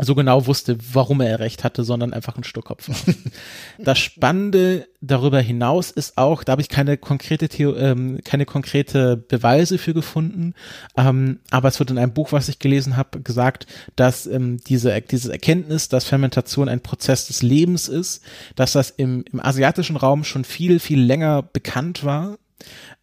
[0.00, 3.14] so genau wusste, warum er recht hatte, sondern einfach ein Stuckkopf war.
[3.78, 9.16] das Spannende darüber hinaus ist auch, da habe ich keine konkrete Theo ähm, keine konkrete
[9.16, 10.54] Beweise für gefunden,
[10.96, 15.00] ähm, aber es wird in einem Buch, was ich gelesen habe, gesagt, dass ähm, diese
[15.00, 18.22] diese Erkenntnis, dass Fermentation ein Prozess des Lebens ist,
[18.56, 22.38] dass das im, im asiatischen Raum schon viel viel länger bekannt war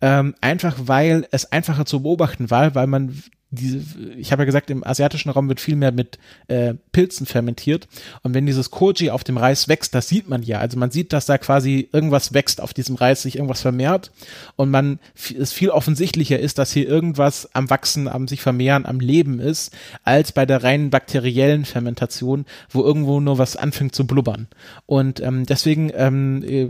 [0.02, 3.82] ähm, einfach weil es einfacher zu beobachten war, weil man diese,
[4.18, 7.88] ich habe ja gesagt, im asiatischen Raum wird viel mehr mit äh, Pilzen fermentiert.
[8.22, 10.60] Und wenn dieses Koji auf dem Reis wächst, das sieht man ja.
[10.60, 14.12] Also man sieht, dass da quasi irgendwas wächst auf diesem Reis, sich irgendwas vermehrt.
[14.58, 15.00] Und man
[15.40, 19.74] es viel offensichtlicher ist, dass hier irgendwas am Wachsen, am sich vermehren, am Leben ist,
[20.04, 24.48] als bei der reinen bakteriellen Fermentation, wo irgendwo nur was anfängt zu blubbern.
[24.86, 26.70] Und ähm, deswegen ähm, äh,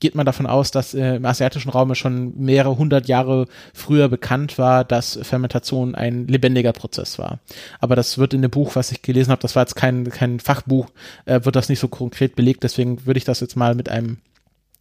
[0.00, 4.58] geht man davon aus, dass äh, im asiatischen Raum schon mehrere hundert Jahre früher bekannt
[4.58, 7.40] war, dass Fermentation ein lebendiger Prozess war.
[7.80, 10.40] Aber das wird in dem Buch, was ich gelesen habe, das war jetzt kein, kein
[10.40, 10.88] Fachbuch,
[11.24, 12.62] äh, wird das nicht so konkret belegt.
[12.62, 14.18] Deswegen würde ich das jetzt mal mit einem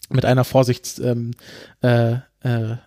[0.10, 1.32] mit einer Vorsichts ähm,
[1.82, 2.78] äh, äh,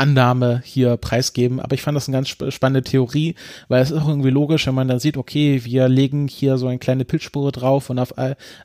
[0.00, 1.60] Annahme hier preisgeben.
[1.60, 3.34] Aber ich fand das eine ganz sp spannende Theorie,
[3.68, 6.66] weil es ist auch irgendwie logisch, wenn man dann sieht, okay, wir legen hier so
[6.66, 8.14] eine kleine Pilzspore drauf und, auf,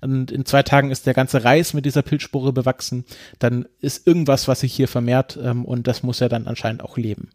[0.01, 3.05] und in zwei Tagen ist der ganze Reis mit dieser Pilzspore bewachsen,
[3.39, 6.97] dann ist irgendwas, was sich hier vermehrt ähm, und das muss ja dann anscheinend auch
[6.97, 7.29] leben.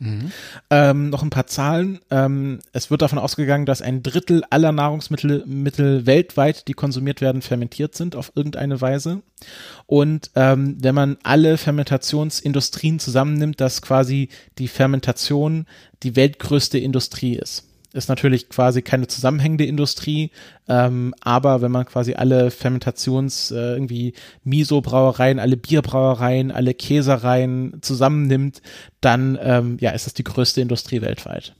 [0.00, 0.32] Mhm.
[0.70, 2.00] Ähm, noch ein paar Zahlen.
[2.10, 7.42] Ähm, es wird davon ausgegangen, dass ein Drittel aller Nahrungsmittel Mittel weltweit, die konsumiert werden,
[7.42, 9.20] fermentiert sind auf irgendeine Weise.
[9.86, 15.66] Und ähm, wenn man alle Fermentationsindustrien zusammennimmt, dass quasi die Fermentation
[16.02, 20.30] die weltgrößte Industrie ist ist natürlich quasi keine zusammenhängende Industrie,
[20.68, 28.62] ähm, aber wenn man quasi alle Fermentations, äh, irgendwie Miso-Brauereien, alle Bierbrauereien, alle Käsereien zusammennimmt,
[29.00, 31.54] dann ähm, ja, ist das die größte Industrie weltweit.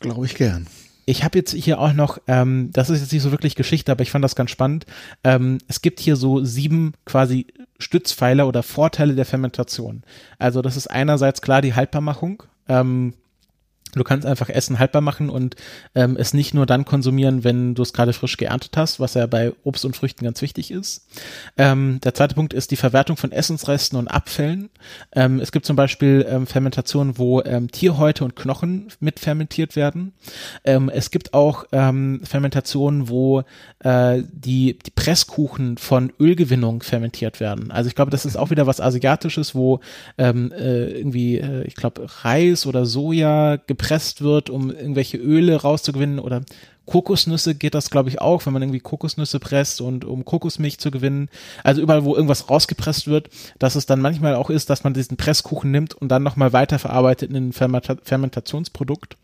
[0.00, 0.66] Glaube ich gern.
[1.08, 4.02] Ich habe jetzt hier auch noch, ähm, das ist jetzt nicht so wirklich Geschichte, aber
[4.02, 4.86] ich fand das ganz spannend.
[5.22, 7.46] Ähm, es gibt hier so sieben quasi
[7.78, 10.02] Stützpfeiler oder Vorteile der Fermentation.
[10.38, 12.42] Also das ist einerseits klar die Haltbarmachung.
[12.68, 13.14] Ähm,
[13.96, 15.56] Du kannst einfach Essen haltbar machen und
[15.94, 19.26] ähm, es nicht nur dann konsumieren, wenn du es gerade frisch geerntet hast, was ja
[19.26, 21.06] bei Obst und Früchten ganz wichtig ist.
[21.56, 24.68] Ähm, der zweite Punkt ist die Verwertung von Essensresten und Abfällen.
[25.12, 30.12] Ähm, es gibt zum Beispiel ähm, Fermentationen, wo ähm, Tierhäute und Knochen mit fermentiert werden.
[30.64, 33.44] Ähm, es gibt auch ähm, Fermentationen, wo
[33.78, 37.70] äh, die, die Presskuchen von Ölgewinnung fermentiert werden.
[37.70, 39.80] Also ich glaube, das ist auch wieder was Asiatisches, wo
[40.18, 43.85] ähm, äh, irgendwie, äh, ich glaube, Reis oder Soja gepresst
[44.22, 46.42] wird, um irgendwelche Öle rauszugewinnen oder
[46.86, 50.90] Kokosnüsse geht das, glaube ich, auch, wenn man irgendwie Kokosnüsse presst und um Kokosmilch zu
[50.90, 51.28] gewinnen.
[51.64, 55.16] Also überall, wo irgendwas rausgepresst wird, dass es dann manchmal auch ist, dass man diesen
[55.16, 59.16] Presskuchen nimmt und dann nochmal weiterverarbeitet in ein Fermenta Fermentationsprodukt.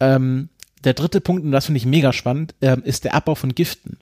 [0.00, 0.48] Ähm,
[0.84, 3.98] der dritte Punkt, und das finde ich mega spannend, ähm, ist der Abbau von Giften.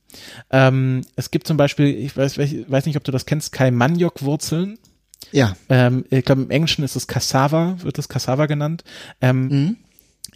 [0.51, 4.79] Ähm, es gibt zum Beispiel, ich weiß, weiß nicht, ob du das kennst, Kai Maniok-Wurzeln.
[5.31, 5.57] Ja.
[5.69, 8.85] Ähm, ich glaube, im Englischen ist es Cassava, wird es Cassava genannt.
[9.21, 9.77] Ähm, mhm.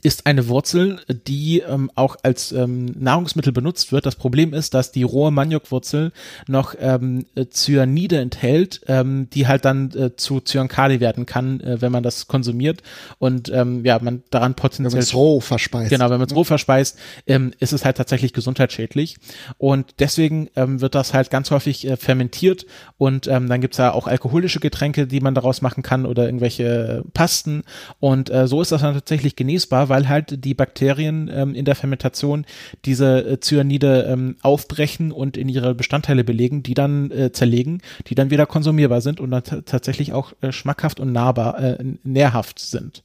[0.02, 4.06] Ist eine Wurzel, die ähm, auch als ähm, Nahrungsmittel benutzt wird.
[4.06, 6.12] Das Problem ist, dass die rohe Maniokwurzel
[6.46, 11.92] noch ähm, Cyanide enthält, ähm, die halt dann äh, zu Cyankali werden kann, äh, wenn
[11.92, 12.82] man das konsumiert
[13.18, 15.90] und ähm, ja, man daran potenziell wenn man es roh verspeist.
[15.90, 19.16] Genau, wenn man es roh verspeist, ähm, ist es halt tatsächlich gesundheitsschädlich
[19.58, 22.66] und deswegen ähm, wird das halt ganz häufig äh, fermentiert
[22.98, 27.02] und ähm, dann gibt's ja auch alkoholische Getränke, die man daraus machen kann oder irgendwelche
[27.14, 27.64] Pasten
[27.98, 31.74] und äh, so ist das dann tatsächlich genießbar, weil halt die Bakterien ähm, in der
[31.74, 32.44] Fermentation
[32.84, 38.14] diese äh, Cyanide ähm, aufbrechen und in ihre Bestandteile belegen, die dann äh, zerlegen, die
[38.14, 43.02] dann wieder konsumierbar sind und dann tatsächlich auch äh, schmackhaft und nahbar, äh, nährhaft sind.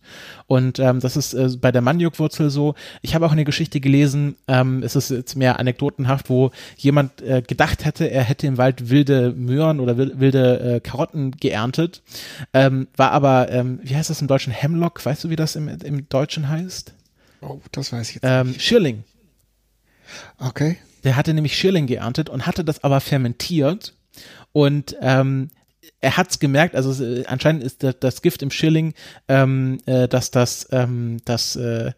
[0.47, 2.75] Und ähm, das ist äh, bei der Maniokwurzel so.
[3.01, 7.41] Ich habe auch eine Geschichte gelesen, ähm, es ist jetzt mehr anekdotenhaft, wo jemand äh,
[7.41, 12.01] gedacht hätte, er hätte im Wald wilde Möhren oder wilde äh, Karotten geerntet,
[12.53, 15.67] ähm, war aber, ähm, wie heißt das im Deutschen, Hemlock, weißt du, wie das im,
[15.67, 16.70] im Deutschen heißt?
[17.41, 18.61] Oh, das weiß ich jetzt ähm, nicht.
[18.61, 19.03] Schirling.
[20.37, 20.77] Okay.
[21.03, 23.93] Der hatte nämlich Schirling geerntet und hatte das aber fermentiert
[24.51, 25.49] und ähm,
[25.99, 28.93] er hat's gemerkt, also äh, anscheinend ist das, das, Gift im Schilling,
[29.27, 31.91] ähm, äh, dass das, ähm, das äh,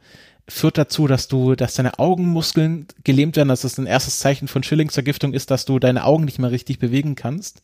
[0.47, 3.49] führt dazu, dass du, dass deine Augenmuskeln gelähmt werden.
[3.49, 6.79] Das ist ein erstes Zeichen von Schillingsvergiftung ist, dass du deine Augen nicht mehr richtig
[6.79, 7.61] bewegen kannst.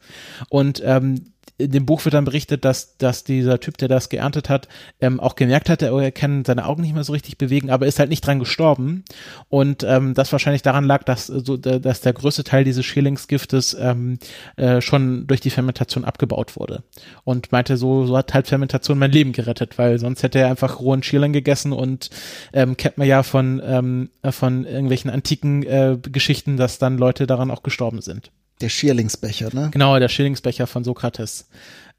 [0.49, 4.47] Und ähm, in dem Buch wird dann berichtet, dass, dass dieser Typ, der das geerntet
[4.47, 4.69] hat,
[5.01, 7.99] ähm, auch gemerkt hat, er kann seine Augen nicht mehr so richtig bewegen, aber ist
[7.99, 9.03] halt nicht dran gestorben.
[9.49, 14.19] Und ähm, das wahrscheinlich daran lag, dass, so, dass der größte Teil dieses Schillingsgiftes ähm,
[14.55, 16.83] äh, schon durch die Fermentation abgebaut wurde.
[17.25, 20.79] Und meinte, so, so hat halt Fermentation mein Leben gerettet, weil sonst hätte er einfach
[20.79, 22.09] rohen Schilling gegessen und
[22.53, 27.51] ähm, kennt man ja von, ähm, von irgendwelchen antiken äh, Geschichten, dass dann Leute daran
[27.51, 28.31] auch gestorben sind.
[28.61, 29.69] Der Schierlingsbecher, ne?
[29.71, 31.47] Genau, der Schierlingsbecher von Sokrates.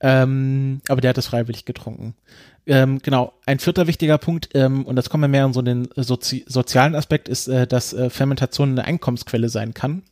[0.00, 2.14] Ähm, aber der hat es freiwillig getrunken.
[2.70, 5.88] Ähm, genau, ein vierter wichtiger Punkt, ähm, und das kommen wir mehr in so den
[5.96, 10.02] Sozi sozialen Aspekt, ist, äh, dass äh, Fermentation eine Einkommensquelle sein kann.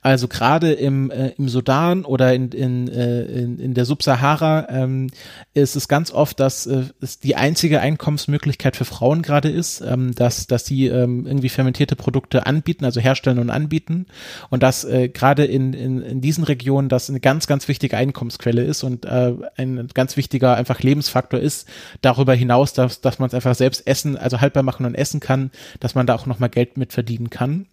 [0.00, 5.10] Also gerade im, äh, im Sudan oder in, in, äh, in, in der Subsahara ähm,
[5.52, 10.14] ist es ganz oft, dass äh, es die einzige Einkommensmöglichkeit für Frauen gerade ist, ähm,
[10.14, 14.06] dass, dass sie ähm, irgendwie fermentierte Produkte anbieten, also herstellen und anbieten.
[14.48, 18.64] Und dass äh, gerade in, in, in diesen Regionen das eine ganz, ganz wichtige Einkommensquelle
[18.64, 21.68] ist und äh, ein ganz wichtiger einfach Lebensfaktor ist,
[22.06, 25.50] darüber hinaus, dass, dass man es einfach selbst essen, also haltbar machen und essen kann,
[25.80, 27.66] dass man da auch nochmal Geld mit verdienen kann.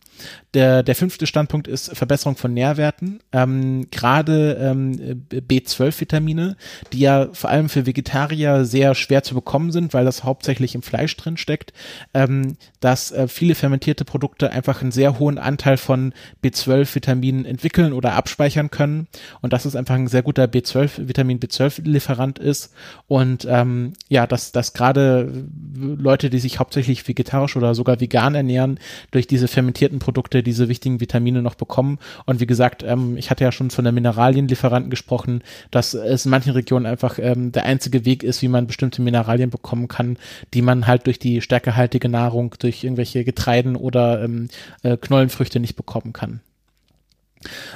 [0.54, 3.20] Der, der fünfte Standpunkt ist Verbesserung von Nährwerten.
[3.32, 6.58] Ähm, Gerade ähm, B12-Vitamine,
[6.92, 10.84] die ja vor allem für Vegetarier sehr schwer zu bekommen sind, weil das hauptsächlich im
[10.84, 11.74] Fleisch drin steckt,
[12.14, 18.14] ähm, dass äh, viele fermentierte Produkte einfach einen sehr hohen Anteil von B12-Vitaminen entwickeln oder
[18.14, 19.08] abspeichern können
[19.42, 22.74] und dass es einfach ein sehr guter B12, Vitamin B12-Lieferant ist
[23.08, 25.46] und ähm, ja, dass, dass gerade
[25.76, 28.80] Leute, die sich hauptsächlich vegetarisch oder sogar vegan ernähren,
[29.12, 31.98] durch diese fermentierten Produkte diese wichtigen Vitamine noch bekommen.
[32.26, 36.32] Und wie gesagt, ähm, ich hatte ja schon von der Mineralienlieferanten gesprochen, dass es in
[36.32, 40.18] manchen Regionen einfach ähm, der einzige Weg ist, wie man bestimmte Mineralien bekommen kann,
[40.54, 44.50] die man halt durch die stärkehaltige Nahrung, durch irgendwelche Getreiden oder ähm,
[44.84, 46.42] äh, Knollenfrüchte nicht bekommen kann.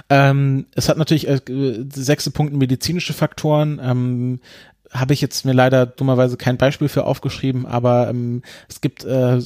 [0.09, 1.39] Ähm, es hat natürlich äh,
[1.93, 3.79] sechste Punkt medizinische Faktoren.
[3.81, 4.39] Ähm,
[4.91, 9.39] habe ich jetzt mir leider dummerweise kein Beispiel für aufgeschrieben, aber ähm, es gibt, äh,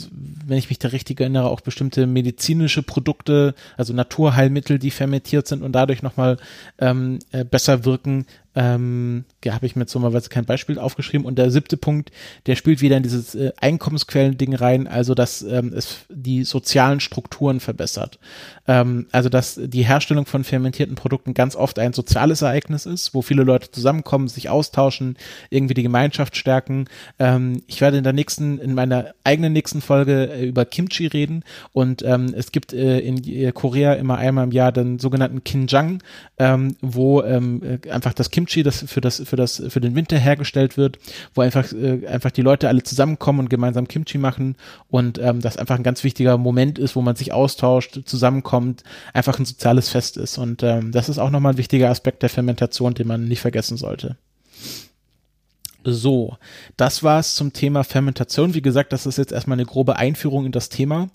[0.45, 5.63] wenn ich mich da richtig erinnere, auch bestimmte medizinische Produkte, also Naturheilmittel, die fermentiert sind
[5.63, 6.37] und dadurch nochmal
[6.79, 8.25] ähm, äh, besser wirken,
[8.55, 11.25] ähm, ja, habe ich mir jetzt normalerweise kein Beispiel aufgeschrieben.
[11.25, 12.11] Und der siebte Punkt,
[12.45, 17.59] der spielt wieder in dieses äh, Einkommensquellen-Ding rein, also dass ähm, es die sozialen Strukturen
[17.59, 18.19] verbessert.
[18.67, 23.21] Ähm, also dass die Herstellung von fermentierten Produkten ganz oft ein soziales Ereignis ist, wo
[23.21, 25.17] viele Leute zusammenkommen, sich austauschen,
[25.49, 26.85] irgendwie die Gemeinschaft stärken.
[27.19, 31.43] Ähm, ich werde in der nächsten, in meiner eigenen nächsten Folge äh, über Kimchi reden
[31.71, 36.03] und ähm, es gibt äh, in äh, Korea immer einmal im Jahr den sogenannten Kinjang,
[36.37, 39.95] ähm, wo ähm, äh, einfach das Kimchi Kimchi, das für das für das für den
[39.95, 40.97] Winter hergestellt wird,
[41.35, 44.55] wo einfach äh, einfach die Leute alle zusammenkommen und gemeinsam Kimchi machen
[44.89, 49.37] und ähm, das einfach ein ganz wichtiger Moment ist, wo man sich austauscht, zusammenkommt, einfach
[49.37, 52.93] ein soziales Fest ist und ähm, das ist auch nochmal ein wichtiger Aspekt der Fermentation,
[52.95, 54.17] den man nicht vergessen sollte.
[55.83, 56.37] So,
[56.77, 58.53] das war's zum Thema Fermentation.
[58.53, 61.09] Wie gesagt, das ist jetzt erstmal eine grobe Einführung in das Thema.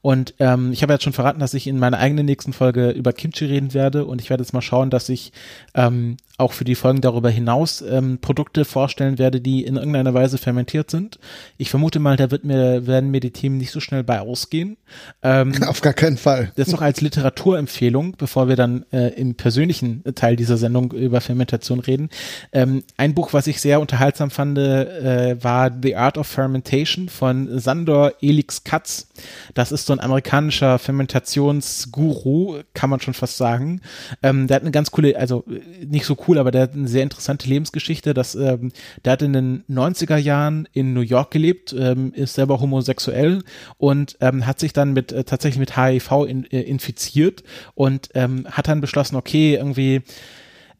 [0.00, 3.12] Und ähm, ich habe jetzt schon verraten, dass ich in meiner eigenen nächsten Folge über
[3.12, 4.04] Kimchi reden werde.
[4.04, 5.32] Und ich werde jetzt mal schauen, dass ich
[5.74, 10.38] ähm, auch für die Folgen darüber hinaus ähm, Produkte vorstellen werde, die in irgendeiner Weise
[10.38, 11.18] fermentiert sind.
[11.56, 14.76] Ich vermute mal, da wird mir, werden mir die Themen nicht so schnell bei ausgehen.
[15.22, 16.52] Ähm, Auf gar keinen Fall.
[16.56, 21.80] Das noch als Literaturempfehlung, bevor wir dann äh, im persönlichen Teil dieser Sendung über Fermentation
[21.80, 22.10] reden.
[22.52, 27.58] Ähm, ein Buch, was ich sehr unterhaltsam fand, äh, war The Art of Fermentation von
[27.58, 29.08] Sandor Elix Katz.
[29.54, 33.80] Das ist so ein amerikanischer Fermentationsguru, kann man schon fast sagen.
[34.22, 35.44] Ähm, der hat eine ganz coole, also
[35.86, 38.14] nicht so cool, aber der hat eine sehr interessante Lebensgeschichte.
[38.14, 38.72] Das, ähm,
[39.04, 43.42] der hat in den 90er Jahren in New York gelebt, ähm, ist selber homosexuell
[43.78, 47.42] und ähm, hat sich dann mit äh, tatsächlich mit HIV in, äh, infiziert
[47.74, 50.02] und ähm, hat dann beschlossen, okay, irgendwie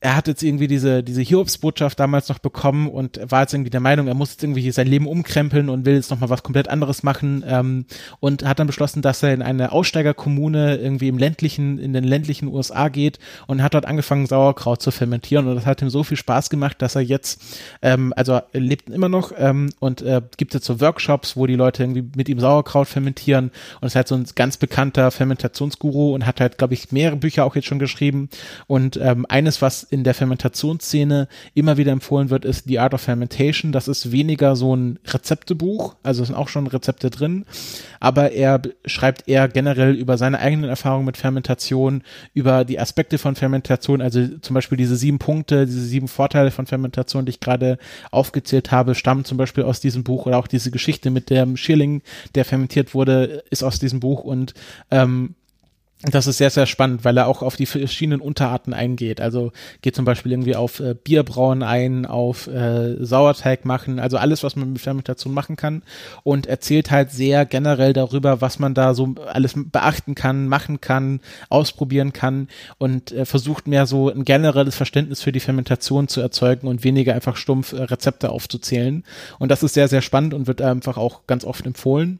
[0.03, 3.79] er hat jetzt irgendwie diese, diese Hiobsbotschaft damals noch bekommen und war jetzt irgendwie der
[3.79, 7.05] Meinung, er muss jetzt irgendwie sein Leben umkrempeln und will jetzt nochmal was komplett anderes
[7.05, 7.87] machen ähm,
[8.19, 12.49] und hat dann beschlossen, dass er in eine Aussteigerkommune irgendwie im ländlichen, in den ländlichen
[12.49, 15.47] USA geht und hat dort angefangen, Sauerkraut zu fermentieren.
[15.47, 17.41] Und das hat ihm so viel Spaß gemacht, dass er jetzt,
[17.81, 21.55] ähm, also er lebt immer noch ähm, und äh, gibt jetzt so Workshops, wo die
[21.55, 23.53] Leute irgendwie mit ihm Sauerkraut fermentieren.
[23.81, 27.45] Und ist halt so ein ganz bekannter Fermentationsguru und hat halt, glaube ich, mehrere Bücher
[27.45, 28.31] auch jetzt schon geschrieben.
[28.67, 33.03] Und ähm, eines, was in der Fermentationsszene immer wieder empfohlen wird, ist The Art of
[33.03, 33.73] Fermentation.
[33.73, 37.45] Das ist weniger so ein Rezeptebuch, also sind auch schon Rezepte drin,
[38.01, 42.03] aber er schreibt eher generell über seine eigenen Erfahrungen mit Fermentation,
[42.33, 46.67] über die Aspekte von Fermentation, also zum Beispiel diese sieben Punkte, diese sieben Vorteile von
[46.67, 47.77] Fermentation, die ich gerade
[48.11, 52.01] aufgezählt habe, stammen zum Beispiel aus diesem Buch oder auch diese Geschichte mit dem Schilling,
[52.35, 54.55] der fermentiert wurde, ist aus diesem Buch und
[54.91, 55.35] ähm,
[56.11, 59.21] das ist sehr, sehr spannend, weil er auch auf die verschiedenen Unterarten eingeht.
[59.21, 64.43] Also geht zum Beispiel irgendwie auf äh, Bierbrauen ein, auf äh, Sauerteig machen, also alles,
[64.43, 65.83] was man mit Fermentation machen kann
[66.25, 71.21] und erzählt halt sehr generell darüber, was man da so alles beachten kann, machen kann,
[71.49, 76.67] ausprobieren kann und äh, versucht mehr so ein generelles Verständnis für die Fermentation zu erzeugen
[76.67, 79.05] und weniger einfach stumpf äh, Rezepte aufzuzählen.
[79.39, 82.19] Und das ist sehr, sehr spannend und wird einfach auch ganz oft empfohlen.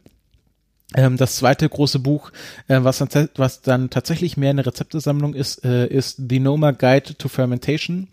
[0.95, 2.31] Ähm, das zweite große Buch,
[2.69, 7.17] äh, was, dann, was dann tatsächlich mehr eine Rezeptesammlung ist, äh, ist The Noma Guide
[7.17, 8.09] to Fermentation.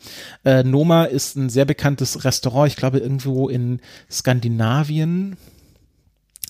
[0.46, 5.38] Äh, Noma ist ein sehr bekanntes Restaurant, ich glaube irgendwo in Skandinavien,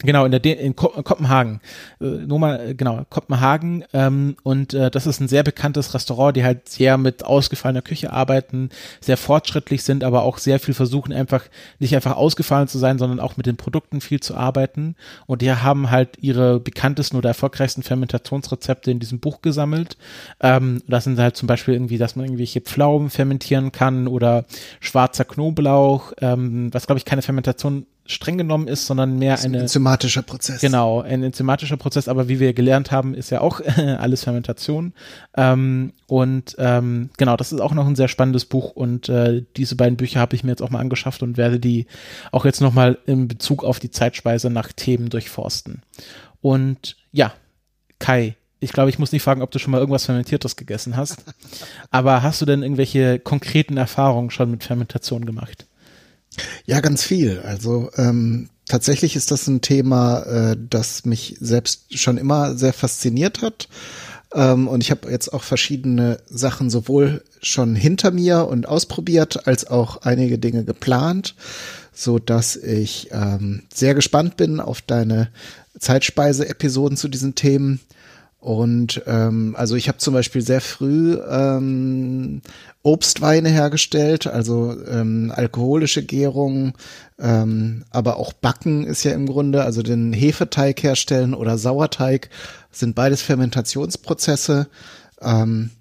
[0.01, 1.59] Genau, in der De in Ko Kopenhagen.
[1.99, 3.83] Äh, Nochmal, äh, genau, Kopenhagen.
[3.91, 8.13] Ähm, und äh, das ist ein sehr bekanntes Restaurant, die halt sehr mit ausgefallener Küche
[8.13, 8.69] arbeiten,
[9.01, 11.43] sehr fortschrittlich sind, aber auch sehr viel versuchen, einfach
[11.79, 14.95] nicht einfach ausgefallen zu sein, sondern auch mit den Produkten viel zu arbeiten.
[15.25, 19.97] Und die haben halt ihre bekanntesten oder erfolgreichsten Fermentationsrezepte in diesem Buch gesammelt.
[20.39, 24.45] Ähm, das sind halt zum Beispiel irgendwie, dass man irgendwelche Pflaumen fermentieren kann oder
[24.79, 29.59] schwarzer Knoblauch, ähm, was glaube ich keine Fermentation streng genommen ist, sondern mehr ein eine
[29.59, 30.61] enzymatischer Prozess.
[30.61, 34.93] Genau, ein enzymatischer Prozess, aber wie wir gelernt haben, ist ja auch alles Fermentation.
[35.37, 39.75] Ähm, und ähm, genau, das ist auch noch ein sehr spannendes Buch und äh, diese
[39.75, 41.85] beiden Bücher habe ich mir jetzt auch mal angeschafft und werde die
[42.31, 45.83] auch jetzt nochmal in Bezug auf die Zeitspeise nach Themen durchforsten.
[46.41, 47.33] Und ja,
[47.99, 51.23] Kai, ich glaube, ich muss nicht fragen, ob du schon mal irgendwas Fermentiertes gegessen hast.
[51.91, 55.67] Aber hast du denn irgendwelche konkreten Erfahrungen schon mit Fermentation gemacht?
[56.65, 57.39] Ja, ganz viel.
[57.39, 63.41] Also ähm, tatsächlich ist das ein Thema, äh, das mich selbst schon immer sehr fasziniert
[63.41, 63.67] hat.
[64.33, 69.67] Ähm, und ich habe jetzt auch verschiedene Sachen sowohl schon hinter mir und ausprobiert, als
[69.67, 71.35] auch einige Dinge geplant,
[71.93, 75.29] so dass ich ähm, sehr gespannt bin auf deine
[75.79, 77.79] Zeitspeise-Episoden zu diesen Themen.
[78.39, 82.41] Und ähm, also ich habe zum Beispiel sehr früh ähm,
[82.83, 86.73] Obstweine hergestellt, also ähm, alkoholische Gärung,
[87.19, 92.29] ähm, aber auch Backen ist ja im Grunde, also den Hefeteig herstellen oder Sauerteig
[92.71, 94.69] sind beides Fermentationsprozesse.
[95.21, 95.71] Ähm,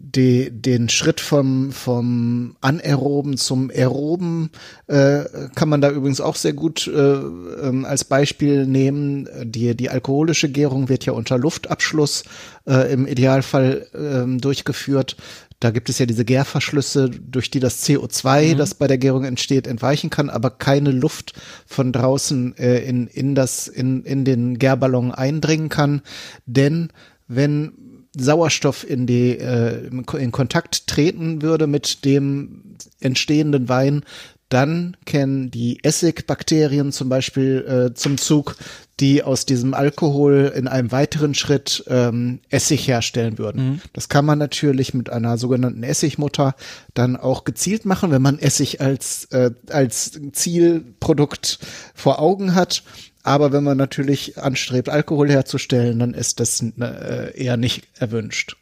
[0.00, 4.50] die, den Schritt vom, vom Anaeroben zum Aeroben
[4.86, 9.28] äh, kann man da übrigens auch sehr gut äh, ähm, als Beispiel nehmen.
[9.44, 12.24] Die, die alkoholische Gärung wird ja unter Luftabschluss
[12.66, 15.16] äh, im Idealfall äh, durchgeführt.
[15.60, 18.58] Da gibt es ja diese Gärverschlüsse, durch die das CO2, mhm.
[18.58, 21.34] das bei der Gärung entsteht, entweichen kann, aber keine Luft
[21.66, 26.02] von draußen äh, in, in, das, in, in den Gärballon eindringen kann.
[26.46, 26.90] Denn
[27.26, 27.72] wenn
[28.18, 34.02] Sauerstoff in die äh, in Kontakt treten würde mit dem entstehenden Wein,
[34.48, 38.56] dann kennen die Essigbakterien zum Beispiel äh, zum Zug,
[38.98, 43.62] die aus diesem Alkohol in einem weiteren Schritt ähm, Essig herstellen würden.
[43.62, 43.80] Mhm.
[43.92, 46.54] Das kann man natürlich mit einer sogenannten Essigmutter
[46.94, 51.58] dann auch gezielt machen, wenn man Essig als, äh, als Zielprodukt
[51.94, 52.82] vor Augen hat.
[53.28, 58.56] Aber wenn man natürlich anstrebt, Alkohol herzustellen, dann ist das äh, eher nicht erwünscht.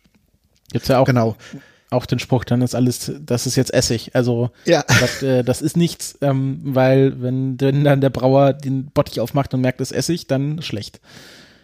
[0.73, 1.07] Gibt's ja auch.
[1.07, 1.37] Genau.
[1.91, 4.11] auch den Spruch, dann ist alles, das ist jetzt Essig.
[4.15, 4.85] Also Ja.
[5.01, 9.55] das, äh, das ist nichts, ähm, weil wenn, wenn dann der Brauer den Bottich aufmacht
[9.55, 11.01] und merkt, es ist Essig, dann schlecht.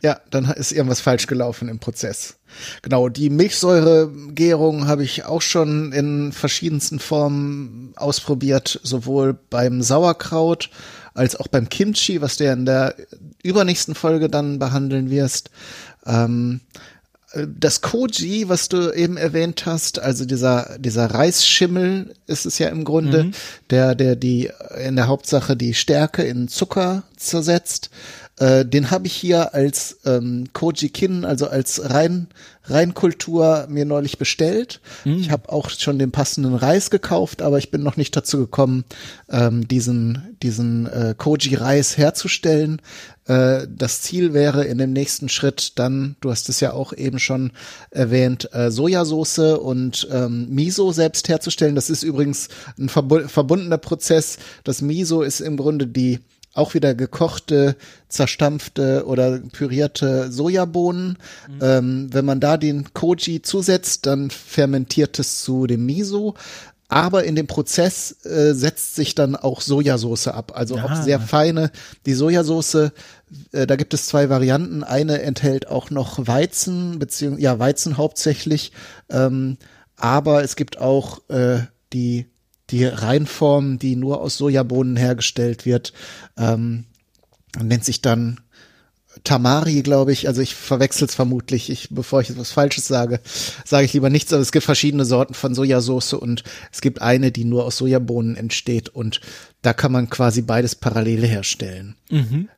[0.03, 2.37] Ja, dann ist irgendwas falsch gelaufen im Prozess.
[2.83, 10.71] Genau, die Milchsäuregärung habe ich auch schon in verschiedensten Formen ausprobiert, sowohl beim Sauerkraut
[11.15, 12.95] als auch beim Kimchi, was du ja in der
[13.43, 15.51] übernächsten Folge dann behandeln wirst.
[16.07, 16.61] Ähm,
[17.35, 22.85] das Koji, was du eben erwähnt hast, also dieser, dieser Reisschimmel ist es ja im
[22.85, 23.31] Grunde,
[23.71, 24.51] der, der die,
[24.85, 27.91] in der Hauptsache die Stärke in Zucker zersetzt.
[28.43, 32.27] Äh, den habe ich hier als ähm, Koji Kin, also als Rein,
[32.65, 34.81] Reinkultur mir neulich bestellt.
[35.05, 38.85] Ich habe auch schon den passenden Reis gekauft, aber ich bin noch nicht dazu gekommen,
[39.31, 42.83] ähm, diesen, diesen äh, Koji-Reis herzustellen.
[43.27, 47.21] Äh, das Ziel wäre in dem nächsten Schritt dann, du hast es ja auch eben
[47.21, 47.53] schon
[47.91, 51.77] erwähnt, äh, Sojasauce und ähm, Miso selbst herzustellen.
[51.77, 54.39] Das ist übrigens ein verbu verbundener Prozess.
[54.65, 56.19] Das Miso ist im Grunde die
[56.55, 57.77] auch wieder gekochte,
[58.09, 61.19] zerstampfte oder pürierte Sojabohnen.
[61.61, 66.35] Ähm, wenn man da den Koji zusetzt, dann fermentiert es zu dem Miso.
[66.89, 71.03] Aber in dem Prozess äh, setzt sich dann auch Sojasauce ab, also auch Ah.
[71.03, 71.71] sehr feine.
[72.05, 72.91] Die Sojasauce,
[73.53, 74.85] äh, da gibt es zwei Varianten.
[74.85, 78.73] Eine enthält auch noch Weizen, beziehungsweise ja Weizen hauptsächlich.
[79.09, 79.57] Ähm,
[79.97, 81.61] aber es gibt auch äh,
[81.95, 82.27] die
[82.73, 85.93] die Reinform, die nur aus Sojabohnen hergestellt wird,
[86.37, 86.85] ähm,
[87.61, 88.41] nennt sich dann
[89.25, 90.27] Tamari, glaube ich.
[90.27, 91.71] Also ich verwechsel es vermutlich.
[91.71, 93.21] Ich, bevor ich etwas Falsches sage,
[93.65, 94.33] sage ich lieber nichts.
[94.33, 98.37] Aber es gibt verschiedene Sorten von Sojasauce und es gibt eine, die nur aus Sojabohnen
[98.37, 99.21] entsteht und
[99.61, 101.97] da kann man quasi beides parallel herstellen.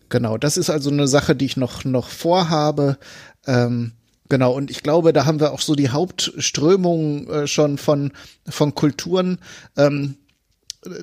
[0.08, 2.98] Genau, das ist also eine Sache, die ich noch noch vorhabe.
[3.46, 3.92] Ähm,
[4.34, 8.10] Genau, und ich glaube, da haben wir auch so die Hauptströmung äh, schon von,
[8.48, 9.38] von Kulturen.
[9.76, 10.16] Ähm,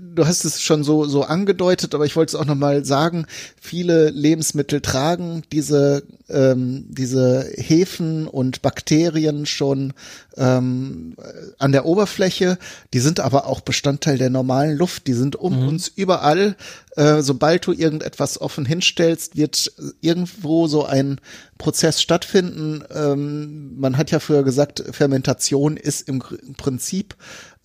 [0.02, 3.26] du hast es schon so, so angedeutet, aber ich wollte es auch nochmal sagen,
[3.60, 9.94] viele Lebensmittel tragen diese, ähm, diese Hefen und Bakterien schon
[10.38, 11.16] ähm,
[11.58, 12.58] an der Oberfläche.
[12.94, 15.08] Die sind aber auch Bestandteil der normalen Luft.
[15.08, 16.56] Die sind um uns überall.
[16.96, 19.72] Äh, sobald du irgendetwas offen hinstellst, wird
[20.02, 21.20] irgendwo so ein
[21.58, 22.84] Prozess stattfinden.
[22.94, 26.20] Ähm, man hat ja früher gesagt, Fermentation ist im
[26.58, 27.16] Prinzip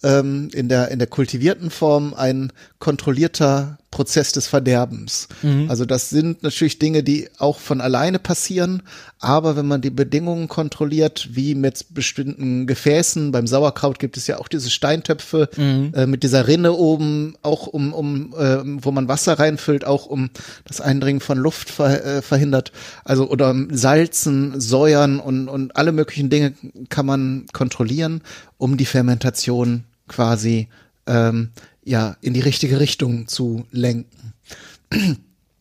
[0.03, 5.27] ähm, in der in der kultivierten Form ein kontrollierter Prozess des Verderbens.
[5.71, 8.83] Also das sind natürlich Dinge, die auch von alleine passieren,
[9.21, 14.39] aber wenn man die Bedingungen kontrolliert, wie mit bestimmten Gefäßen, beim Sauerkraut gibt es ja
[14.39, 15.49] auch diese Steintöpfe
[15.95, 20.29] äh, mit dieser Rinne oben, auch um, um äh, wo man Wasser reinfüllt, auch um
[20.67, 22.73] das Eindringen von Luft ver, äh, verhindert.
[23.03, 26.53] Also oder Salzen, Säuern und, und alle möglichen Dinge
[26.91, 28.21] kann man kontrollieren,
[28.59, 30.69] um die Fermentation quasi
[31.07, 31.49] ähm,
[31.87, 34.35] ja in die richtige Richtung zu lenken.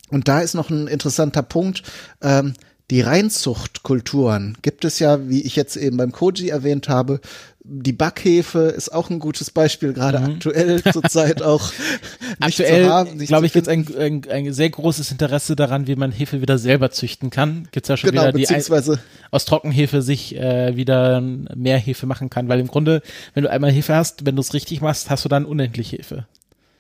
[0.09, 1.83] Und da ist noch ein interessanter Punkt.
[2.21, 2.53] Ähm,
[2.91, 7.19] die Reinzuchtkulturen gibt es ja, wie ich jetzt eben beim Koji erwähnt habe.
[7.67, 11.71] Die Backhefe ist auch ein gutes Beispiel, gerade aktuell zurzeit auch
[12.39, 16.41] Aktuell, glaube ich, gibt es ein, ein, ein sehr großes Interesse daran, wie man Hefe
[16.41, 17.67] wieder selber züchten kann.
[17.71, 18.99] Gibt es ja schon Genau, wieder die beziehungsweise
[19.31, 23.01] aus Trockenhefe sich äh, wieder mehr Hefe machen kann, weil im Grunde,
[23.33, 26.27] wenn du einmal Hefe hast, wenn du es richtig machst, hast du dann unendlich Hefe.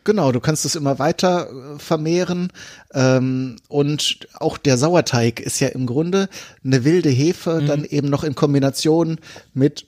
[0.03, 2.51] Genau, du kannst es immer weiter äh, vermehren.
[2.93, 6.29] Ähm, und auch der Sauerteig ist ja im Grunde
[6.63, 9.17] eine wilde Hefe, dann eben noch in Kombination
[9.53, 9.87] mit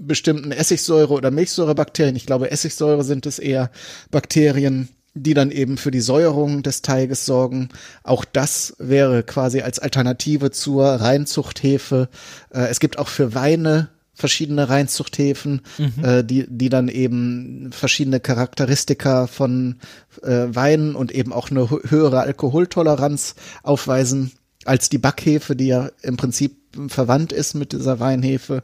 [0.00, 2.16] bestimmten Essigsäure- oder Milchsäurebakterien.
[2.16, 3.70] Ich glaube, Essigsäure sind es eher
[4.10, 7.68] Bakterien, die dann eben für die Säuerung des Teiges sorgen.
[8.04, 12.08] Auch das wäre quasi als Alternative zur Reinzuchthefe.
[12.50, 15.62] Äh, es gibt auch für Weine verschiedene Reinzuchthäfen,
[16.02, 19.76] äh, die, die dann eben verschiedene Charakteristika von
[20.22, 24.32] äh, Weinen und eben auch eine hö- höhere Alkoholtoleranz aufweisen
[24.66, 26.56] als die Backhefe, die ja im Prinzip
[26.88, 28.62] verwandt ist mit dieser Weinhefe.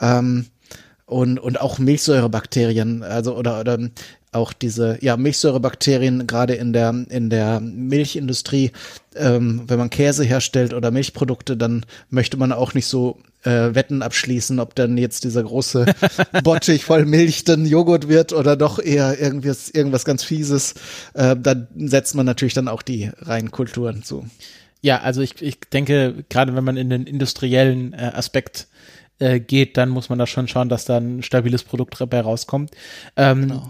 [0.00, 0.46] Ähm,
[1.08, 3.78] und, und auch Milchsäurebakterien, also oder, oder
[4.30, 8.72] auch diese ja Milchsäurebakterien gerade in der in der Milchindustrie,
[9.16, 14.02] ähm, wenn man Käse herstellt oder Milchprodukte, dann möchte man auch nicht so äh, Wetten
[14.02, 15.86] abschließen, ob dann jetzt dieser große
[16.44, 20.74] Bottich voll Milch dann Joghurt wird oder doch eher irgendwas irgendwas ganz Fieses.
[21.14, 24.26] Äh, da setzt man natürlich dann auch die reinen Kulturen zu.
[24.82, 28.68] Ja, also ich, ich denke, gerade wenn man in den industriellen äh, Aspekt
[29.18, 32.70] äh, geht, dann muss man da schon schauen, dass da ein stabiles Produkt dabei rauskommt.
[33.16, 33.62] Ähm,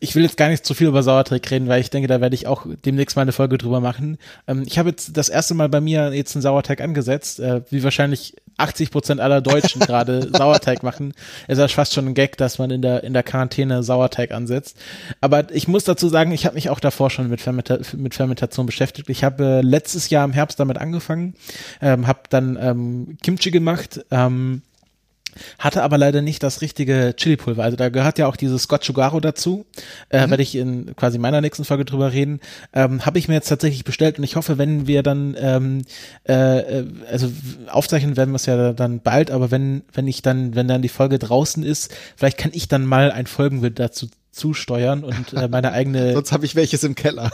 [0.00, 2.36] Ich will jetzt gar nicht zu viel über Sauerteig reden, weil ich denke, da werde
[2.36, 4.16] ich auch demnächst mal eine Folge drüber machen.
[4.46, 7.82] Ähm, ich habe jetzt das erste Mal bei mir jetzt einen Sauerteig angesetzt, äh, wie
[7.82, 11.14] wahrscheinlich 80 Prozent aller Deutschen gerade Sauerteig machen,
[11.48, 14.76] ist das fast schon ein Gag, dass man in der, in der Quarantäne Sauerteig ansetzt.
[15.20, 18.66] Aber ich muss dazu sagen, ich habe mich auch davor schon mit, Fermenta mit Fermentation
[18.66, 19.08] beschäftigt.
[19.10, 21.34] Ich habe äh, letztes Jahr im Herbst damit angefangen,
[21.80, 24.62] ähm, habe dann ähm, Kimchi gemacht, ähm,
[25.58, 27.62] hatte aber leider nicht das richtige Chili-Pulver.
[27.62, 29.66] Also da gehört ja auch dieses Scotch dazu.
[30.08, 30.30] Äh, mhm.
[30.30, 32.40] Werde ich in quasi meiner nächsten Folge drüber reden.
[32.72, 35.84] Ähm, Habe ich mir jetzt tatsächlich bestellt und ich hoffe, wenn wir dann, ähm,
[36.24, 37.30] äh, also
[37.68, 40.88] aufzeichnen werden wir es ja dann bald, aber wenn, wenn ich dann, wenn dann die
[40.88, 44.08] Folge draußen ist, vielleicht kann ich dann mal ein Folgenbild dazu
[44.38, 47.30] zusteuern und äh, meine eigene sonst habe ich welches im Keller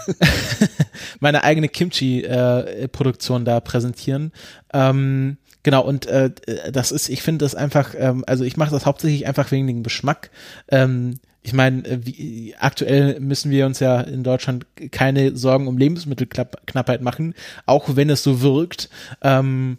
[1.21, 4.33] meine eigene Kimchi äh, Produktion da präsentieren
[4.73, 6.31] ähm, Genau, und äh,
[6.71, 9.83] das ist, ich finde das einfach, ähm, also ich mache das hauptsächlich einfach wegen dem
[9.83, 10.31] Geschmack.
[10.69, 17.01] Ähm, ich meine, äh, aktuell müssen wir uns ja in Deutschland keine Sorgen um Lebensmittelknappheit
[17.01, 17.35] machen,
[17.65, 18.91] auch wenn es so wirkt.
[19.23, 19.79] Ähm,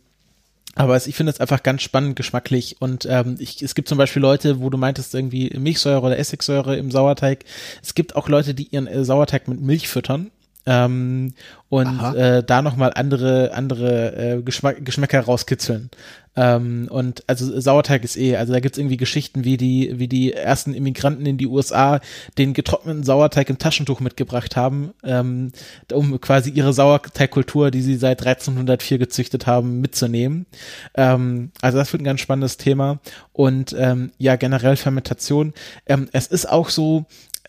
[0.74, 4.22] aber ich finde es einfach ganz spannend geschmacklich und ähm, ich, es gibt zum Beispiel
[4.22, 7.46] Leute, wo du meintest irgendwie Milchsäure oder Essigsäure im Sauerteig.
[7.82, 10.32] Es gibt auch Leute, die ihren äh, Sauerteig mit Milch füttern
[10.66, 11.34] ähm,
[11.70, 15.90] und äh, da nochmal andere, andere äh, Geschmack, Geschmäcker rauskitzeln.
[16.36, 20.34] Ähm, und also Sauerteig ist eh, also da gibt's irgendwie Geschichten, wie die, wie die
[20.34, 22.02] ersten Immigranten in die USA
[22.38, 25.52] den getrockneten Sauerteig im Taschentuch mitgebracht haben, ähm,
[25.92, 30.46] um quasi ihre Sauerteigkultur, die sie seit 1304 gezüchtet haben, mitzunehmen.
[30.96, 33.00] Ähm, also das wird ein ganz spannendes Thema.
[33.32, 35.54] Und ähm, ja, generell Fermentation.
[35.86, 37.06] Ähm, es ist auch so,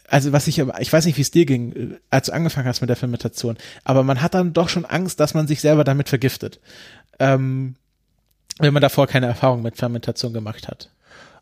[0.09, 2.81] also was ich, ich weiß nicht, wie es dir ging, äh, als du angefangen hast
[2.81, 6.09] mit der Fermentation, aber man hat dann doch schon Angst, dass man sich selber damit
[6.09, 6.61] vergiftet,
[7.19, 7.77] ähm,
[8.59, 10.91] wenn man davor keine Erfahrung mit Fermentation gemacht hat.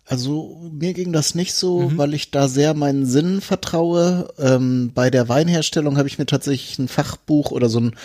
[0.06, 1.96] Also mir ging das nicht so, mhm.
[1.96, 4.28] weil ich da sehr meinen Sinnen vertraue.
[4.38, 7.96] Ähm, bei der Weinherstellung habe ich mir tatsächlich ein Fachbuch oder so ein,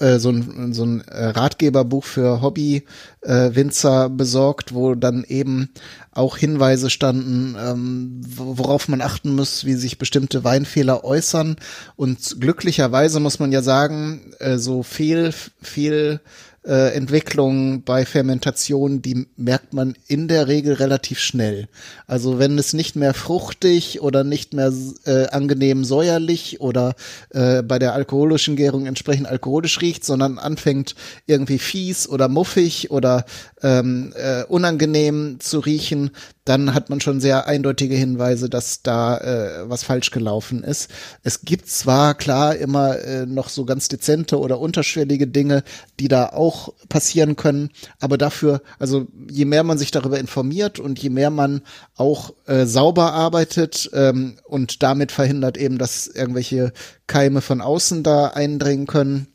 [0.00, 5.70] äh, so ein, so ein äh, Ratgeberbuch für Hobby-Winzer äh, besorgt, wo dann eben
[6.12, 11.56] auch Hinweise standen, ähm, worauf man achten muss, wie sich bestimmte Weinfehler äußern.
[11.96, 15.32] Und glücklicherweise muss man ja sagen, äh, so viel,
[15.62, 16.20] viel
[16.66, 21.68] äh, Entwicklung bei Fermentation, die merkt man in der Regel relativ schnell.
[22.06, 24.72] Also wenn es nicht mehr fruchtig oder nicht mehr
[25.04, 26.94] äh, angenehm säuerlich oder
[27.30, 30.94] äh, bei der alkoholischen Gärung entsprechend alkoholisch riecht, sondern anfängt
[31.26, 33.24] irgendwie fies oder muffig oder
[33.62, 36.10] ähm, äh, unangenehm zu riechen,
[36.46, 40.88] dann hat man schon sehr eindeutige Hinweise, dass da äh, was falsch gelaufen ist.
[41.24, 45.64] Es gibt zwar klar immer äh, noch so ganz dezente oder unterschwellige Dinge,
[45.98, 51.00] die da auch passieren können, aber dafür, also je mehr man sich darüber informiert und
[51.00, 51.62] je mehr man
[51.96, 56.72] auch äh, sauber arbeitet ähm, und damit verhindert eben, dass irgendwelche
[57.08, 59.26] Keime von außen da eindringen können,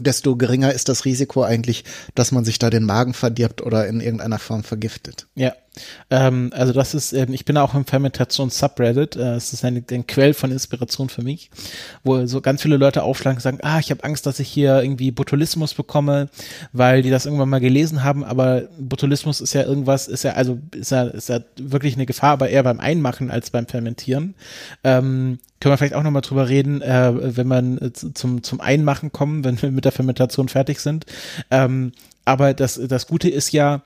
[0.00, 1.84] desto geringer ist das Risiko eigentlich,
[2.14, 5.26] dass man sich da den Magen verdirbt oder in irgendeiner Form vergiftet.
[5.34, 5.54] Ja,
[6.10, 10.06] ähm, also das ist, ähm, ich bin auch im Fermentations-Subreddit, äh, es ist eine, ein
[10.06, 11.50] Quell von Inspiration für mich,
[12.04, 14.82] wo so ganz viele Leute aufschlagen und sagen, ah, ich habe Angst, dass ich hier
[14.82, 16.28] irgendwie Botulismus bekomme,
[16.72, 20.58] weil die das irgendwann mal gelesen haben, aber Botulismus ist ja irgendwas, ist ja, also
[20.74, 24.34] ist ja, ist ja wirklich eine Gefahr, aber eher beim Einmachen als beim Fermentieren.
[24.84, 29.10] Ähm, können wir vielleicht auch nochmal drüber reden, äh, wenn man äh, zum, zum Einmachen
[29.12, 31.04] kommen, wenn wir mit der Fermentation fertig sind.
[31.50, 31.92] Ähm,
[32.24, 33.82] aber das, das Gute ist ja,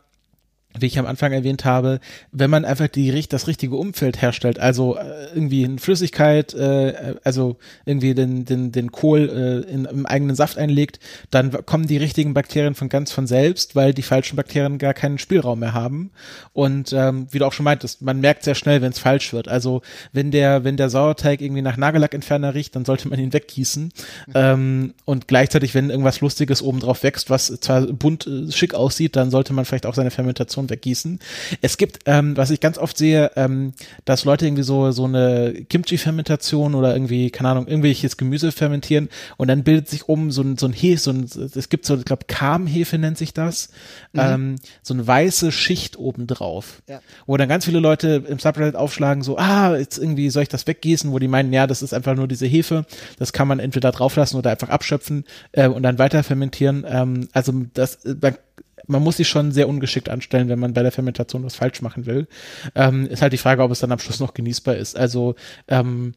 [0.78, 2.00] wie ich am Anfang erwähnt habe,
[2.30, 7.56] wenn man einfach die, das richtige Umfeld herstellt, also äh, irgendwie eine Flüssigkeit, äh, also
[7.84, 10.98] irgendwie den, den, den Kohl äh, in, im eigenen Saft einlegt,
[11.30, 15.18] dann kommen die richtigen Bakterien von ganz von selbst, weil die falschen Bakterien gar keinen
[15.18, 16.10] Spielraum mehr haben.
[16.52, 19.48] Und ähm, wie du auch schon meintest, man merkt sehr schnell, wenn es falsch wird.
[19.48, 23.84] Also wenn der, wenn der Sauerteig irgendwie nach Nagellackentferner riecht, dann sollte man ihn weggießen.
[23.84, 24.32] Mhm.
[24.34, 29.30] Ähm, und gleichzeitig, wenn irgendwas Lustiges obendrauf wächst, was zwar bunt äh, schick aussieht, dann
[29.30, 31.18] sollte man vielleicht auch seine Fermentation Informationen weggießen.
[31.60, 33.72] Es gibt, ähm, was ich ganz oft sehe, ähm,
[34.04, 39.48] dass Leute irgendwie so, so eine Kimchi-Fermentation oder irgendwie, keine Ahnung, irgendwelches Gemüse fermentieren und
[39.48, 42.04] dann bildet sich oben so ein, so ein Hefe, so ein, es gibt so, ich
[42.04, 43.70] glaube, Karmhefe nennt sich das,
[44.12, 44.20] mhm.
[44.20, 46.82] ähm, so eine weiße Schicht oben drauf.
[46.88, 47.00] Ja.
[47.26, 50.66] Wo dann ganz viele Leute im Subreddit aufschlagen, so, ah, jetzt irgendwie soll ich das
[50.66, 52.84] weggießen, wo die meinen, ja, das ist einfach nur diese Hefe,
[53.18, 56.84] das kann man entweder drauflassen oder einfach abschöpfen äh, und dann weiter fermentieren.
[56.88, 58.36] Ähm, also das, man
[58.92, 62.06] man muss sich schon sehr ungeschickt anstellen, wenn man bei der Fermentation was falsch machen
[62.06, 62.28] will.
[62.74, 64.96] Ähm, ist halt die Frage, ob es dann am Schluss noch genießbar ist.
[64.96, 65.34] Also
[65.66, 66.14] ähm,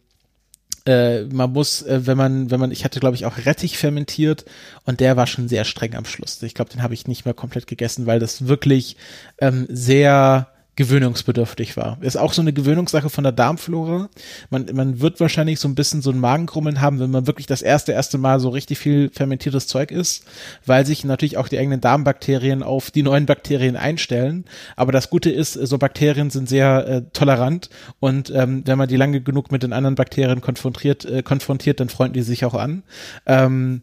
[0.85, 4.45] äh, man muss, äh, wenn man, wenn man, ich hatte glaube ich auch Rettich fermentiert
[4.85, 6.41] und der war schon sehr streng am Schluss.
[6.43, 8.97] Ich glaube, den habe ich nicht mehr komplett gegessen, weil das wirklich
[9.39, 11.97] ähm, sehr gewöhnungsbedürftig war.
[12.01, 14.09] Ist auch so eine Gewöhnungssache von der Darmflora.
[14.49, 17.61] Man, man wird wahrscheinlich so ein bisschen so ein Magenkrummeln haben, wenn man wirklich das
[17.61, 20.25] erste, erste Mal so richtig viel fermentiertes Zeug isst,
[20.65, 24.45] weil sich natürlich auch die eigenen Darmbakterien auf die neuen Bakterien einstellen.
[24.75, 27.69] Aber das Gute ist, so Bakterien sind sehr äh, tolerant
[27.99, 31.89] und ähm, wenn man die lange genug mit den anderen Bakterien konfrontiert, äh, konfrontiert, dann
[31.89, 32.83] freunden die sich auch an.
[33.25, 33.81] Ähm,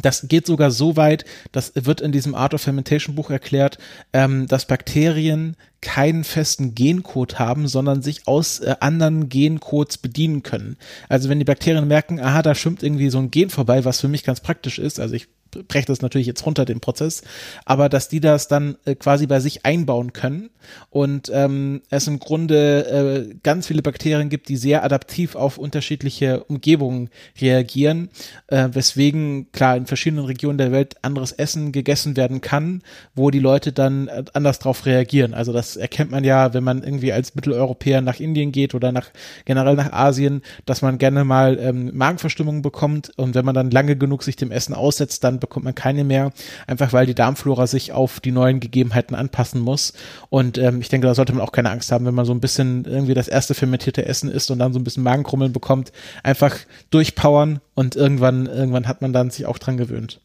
[0.00, 3.78] das geht sogar so weit, das wird in diesem Art of Fermentation Buch erklärt,
[4.12, 10.76] ähm, dass Bakterien keinen festen Gencode haben, sondern sich aus äh, anderen Gencodes bedienen können.
[11.08, 14.08] Also wenn die Bakterien merken, aha, da schwimmt irgendwie so ein Gen vorbei, was für
[14.08, 15.28] mich ganz praktisch ist, also ich
[15.68, 17.22] breche das natürlich jetzt runter, den Prozess,
[17.64, 20.50] aber dass die das dann äh, quasi bei sich einbauen können
[20.90, 26.44] und ähm, es im Grunde äh, ganz viele Bakterien gibt, die sehr adaptiv auf unterschiedliche
[26.44, 28.10] Umgebungen reagieren,
[28.48, 32.82] äh, weswegen klar in verschiedenen Regionen der Welt anderes Essen gegessen werden kann,
[33.14, 35.34] wo die Leute dann äh, anders drauf reagieren.
[35.34, 39.10] Also das erkennt man ja, wenn man irgendwie als Mitteleuropäer nach Indien geht oder nach
[39.44, 43.96] generell nach Asien, dass man gerne mal ähm, Magenverstimmungen bekommt und wenn man dann lange
[43.96, 46.32] genug sich dem Essen aussetzt, dann bekommt man keine mehr,
[46.66, 49.92] einfach weil die Darmflora sich auf die neuen Gegebenheiten anpassen muss.
[50.30, 52.40] Und ähm, ich denke, da sollte man auch keine Angst haben, wenn man so ein
[52.40, 55.92] bisschen irgendwie das erste fermentierte Essen isst und dann so ein bisschen Magenkrummeln bekommt,
[56.22, 56.56] einfach
[56.90, 60.20] durchpowern und irgendwann, irgendwann hat man dann sich auch dran gewöhnt.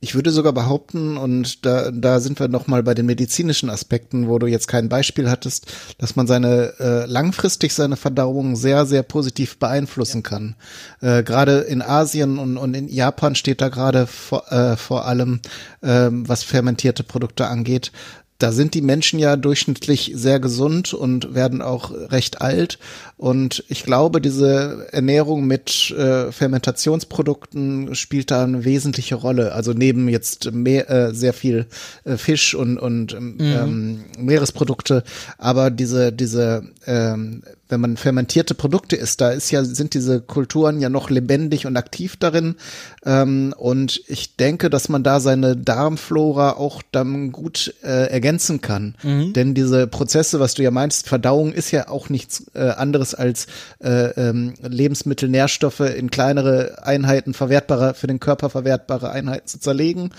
[0.00, 4.38] Ich würde sogar behaupten, und da, da sind wir nochmal bei den medizinischen Aspekten, wo
[4.38, 5.66] du jetzt kein Beispiel hattest,
[5.98, 10.30] dass man seine äh, langfristig seine Verdauung sehr, sehr positiv beeinflussen ja.
[10.30, 10.54] kann.
[11.00, 15.40] Äh, gerade in Asien und, und in Japan steht da gerade vor, äh, vor allem,
[15.80, 17.92] äh, was fermentierte Produkte angeht,
[18.38, 22.78] da sind die Menschen ja durchschnittlich sehr gesund und werden auch recht alt.
[23.16, 29.52] Und ich glaube, diese Ernährung mit äh, Fermentationsprodukten spielt da eine wesentliche Rolle.
[29.52, 31.66] Also neben jetzt mehr, äh, sehr viel
[32.04, 33.40] äh, Fisch und, und ähm, mhm.
[33.40, 35.02] ähm, Meeresprodukte,
[35.38, 40.80] aber diese, diese ähm, wenn man fermentierte Produkte isst, da ist ja, sind diese Kulturen
[40.80, 42.56] ja noch lebendig und aktiv darin.
[43.04, 48.94] Ähm, und ich denke, dass man da seine Darmflora auch dann gut äh, ergänzen kann.
[49.02, 49.32] Mhm.
[49.32, 53.46] Denn diese Prozesse, was du ja meinst, Verdauung ist ja auch nichts äh, anderes als
[53.82, 60.10] äh, ähm, Lebensmittel, Nährstoffe in kleinere Einheiten verwertbare, für den Körper verwertbare Einheiten zu zerlegen.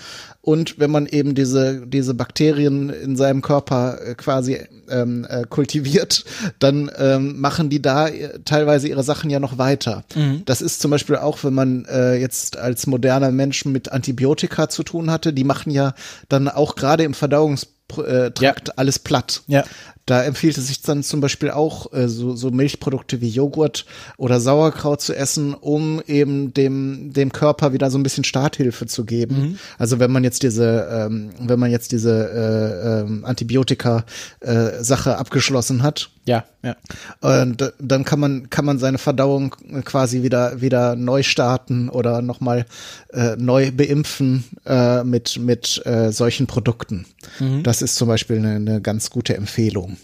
[0.48, 6.24] Und wenn man eben diese, diese Bakterien in seinem Körper äh, quasi ähm, äh, kultiviert,
[6.58, 10.04] dann ähm, machen die da äh, teilweise ihre Sachen ja noch weiter.
[10.14, 10.44] Mhm.
[10.46, 14.84] Das ist zum Beispiel auch, wenn man äh, jetzt als moderner Mensch mit Antibiotika zu
[14.84, 15.92] tun hatte, die machen ja
[16.30, 18.74] dann auch gerade im Verdauungsprozess äh, Trakt ja.
[18.76, 19.42] alles platt.
[19.46, 19.64] Ja.
[20.08, 23.84] Da empfiehlt es sich dann zum Beispiel auch, äh, so, so Milchprodukte wie Joghurt
[24.16, 29.04] oder Sauerkraut zu essen, um eben dem, dem Körper wieder so ein bisschen Starthilfe zu
[29.04, 29.36] geben.
[29.36, 29.58] Mhm.
[29.76, 35.82] Also wenn man jetzt diese, ähm, wenn man jetzt diese äh, ähm, Antibiotika-Sache äh, abgeschlossen
[35.82, 36.08] hat.
[36.28, 36.76] Ja, ja.
[37.20, 39.56] Und dann kann man, kann man seine Verdauung
[39.86, 42.66] quasi wieder, wieder neu starten oder nochmal
[43.14, 47.06] äh, neu beimpfen äh, mit, mit äh, solchen Produkten.
[47.40, 47.62] Mhm.
[47.62, 49.96] Das ist zum Beispiel eine, eine ganz gute Empfehlung.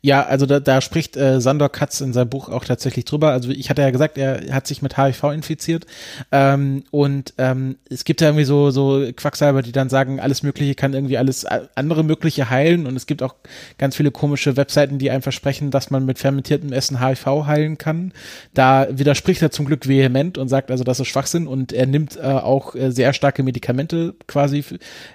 [0.00, 3.30] Ja, also da, da spricht äh, Sandor Katz in seinem Buch auch tatsächlich drüber.
[3.30, 5.86] Also ich hatte ja gesagt, er hat sich mit HIV infiziert
[6.32, 10.74] ähm, und ähm, es gibt ja irgendwie so so Quacksalber, die dann sagen, alles Mögliche
[10.74, 13.34] kann irgendwie alles andere Mögliche heilen und es gibt auch
[13.78, 18.12] ganz viele komische Webseiten, die einem versprechen, dass man mit fermentiertem Essen HIV heilen kann.
[18.54, 22.16] Da widerspricht er zum Glück vehement und sagt also, das ist Schwachsinn und er nimmt
[22.16, 24.64] äh, auch äh, sehr starke Medikamente quasi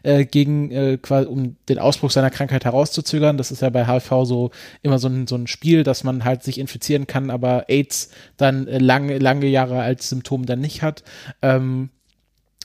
[0.03, 3.37] äh, gegen äh, quasi, um den Ausbruch seiner Krankheit herauszuzögern.
[3.37, 4.51] Das ist ja bei HIV so
[4.81, 8.67] immer so ein, so ein Spiel, dass man halt sich infizieren kann, aber AIDS dann
[8.67, 11.03] äh, lange, lange Jahre als Symptom dann nicht hat.
[11.41, 11.89] Ähm,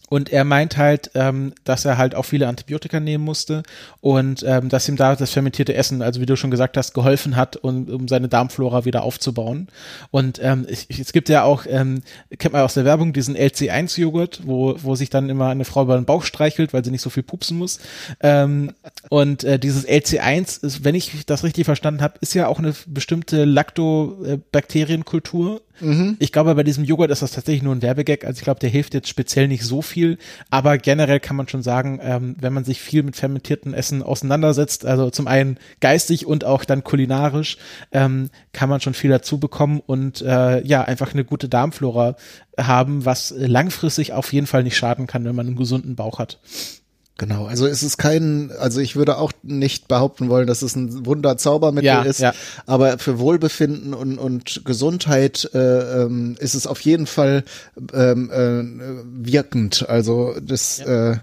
[0.08, 3.62] und er meint halt, ähm, dass er halt auch viele Antibiotika nehmen musste
[4.00, 7.36] und ähm, dass ihm da das fermentierte Essen, also wie du schon gesagt hast, geholfen
[7.36, 9.68] hat, um, um seine Darmflora wieder aufzubauen.
[10.10, 12.02] Und ähm, ich, es gibt ja auch, ähm,
[12.38, 15.96] kennt man aus der Werbung, diesen LC1-Joghurt, wo, wo sich dann immer eine Frau über
[15.96, 17.78] den Bauch streichelt, weil sie nicht so viel pupsen muss.
[18.20, 18.72] Ähm,
[19.10, 22.74] und äh, dieses LC1, ist, wenn ich das richtig verstanden habe, ist ja auch eine
[22.86, 26.16] bestimmte Lactobakterienkultur Mhm.
[26.18, 28.24] Ich glaube, bei diesem Joghurt ist das tatsächlich nur ein Werbegag.
[28.24, 30.18] Also ich glaube, der hilft jetzt speziell nicht so viel.
[30.50, 34.84] Aber generell kann man schon sagen, ähm, wenn man sich viel mit fermentierten Essen auseinandersetzt,
[34.84, 37.58] also zum einen geistig und auch dann kulinarisch,
[37.92, 42.16] ähm, kann man schon viel dazu bekommen und äh, ja, einfach eine gute Darmflora
[42.58, 46.38] haben, was langfristig auf jeden Fall nicht schaden kann, wenn man einen gesunden Bauch hat.
[47.18, 51.04] Genau, also es ist kein, also ich würde auch nicht behaupten wollen, dass es ein
[51.04, 52.32] Wunderzaubermittel ja, ist, ja.
[52.64, 57.42] aber für Wohlbefinden und, und Gesundheit äh, ähm, ist es auf jeden Fall
[57.92, 59.88] ähm, äh, wirkend.
[59.88, 61.14] Also das ja.
[61.14, 61.16] äh,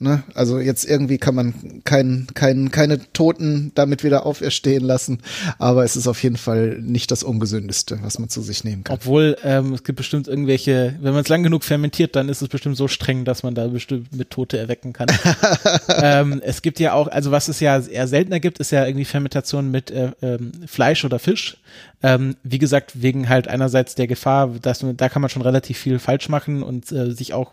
[0.00, 0.22] Ne?
[0.34, 5.18] Also jetzt irgendwie kann man kein, kein, keine Toten damit wieder auferstehen lassen,
[5.58, 8.94] aber es ist auf jeden Fall nicht das Ungesündeste, was man zu sich nehmen kann.
[8.94, 12.48] Obwohl ähm, es gibt bestimmt irgendwelche, wenn man es lang genug fermentiert, dann ist es
[12.48, 15.08] bestimmt so streng, dass man da bestimmt mit Tote erwecken kann.
[16.00, 19.04] ähm, es gibt ja auch, also was es ja eher seltener gibt, ist ja irgendwie
[19.04, 21.56] Fermentation mit äh, ähm, Fleisch oder Fisch.
[22.02, 25.98] Ähm, wie gesagt, wegen halt einerseits der Gefahr, dass da kann man schon relativ viel
[25.98, 27.52] falsch machen und äh, sich auch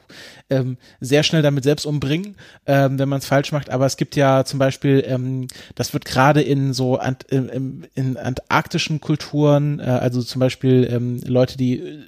[0.50, 2.36] ähm, sehr schnell damit selbst umbringen,
[2.68, 3.70] ähm, wenn man es falsch macht.
[3.70, 8.18] Aber es gibt ja zum Beispiel, ähm, das wird gerade in so ant, in, in
[8.18, 12.04] antarktischen Kulturen, äh, also zum Beispiel ähm, Leute, die äh,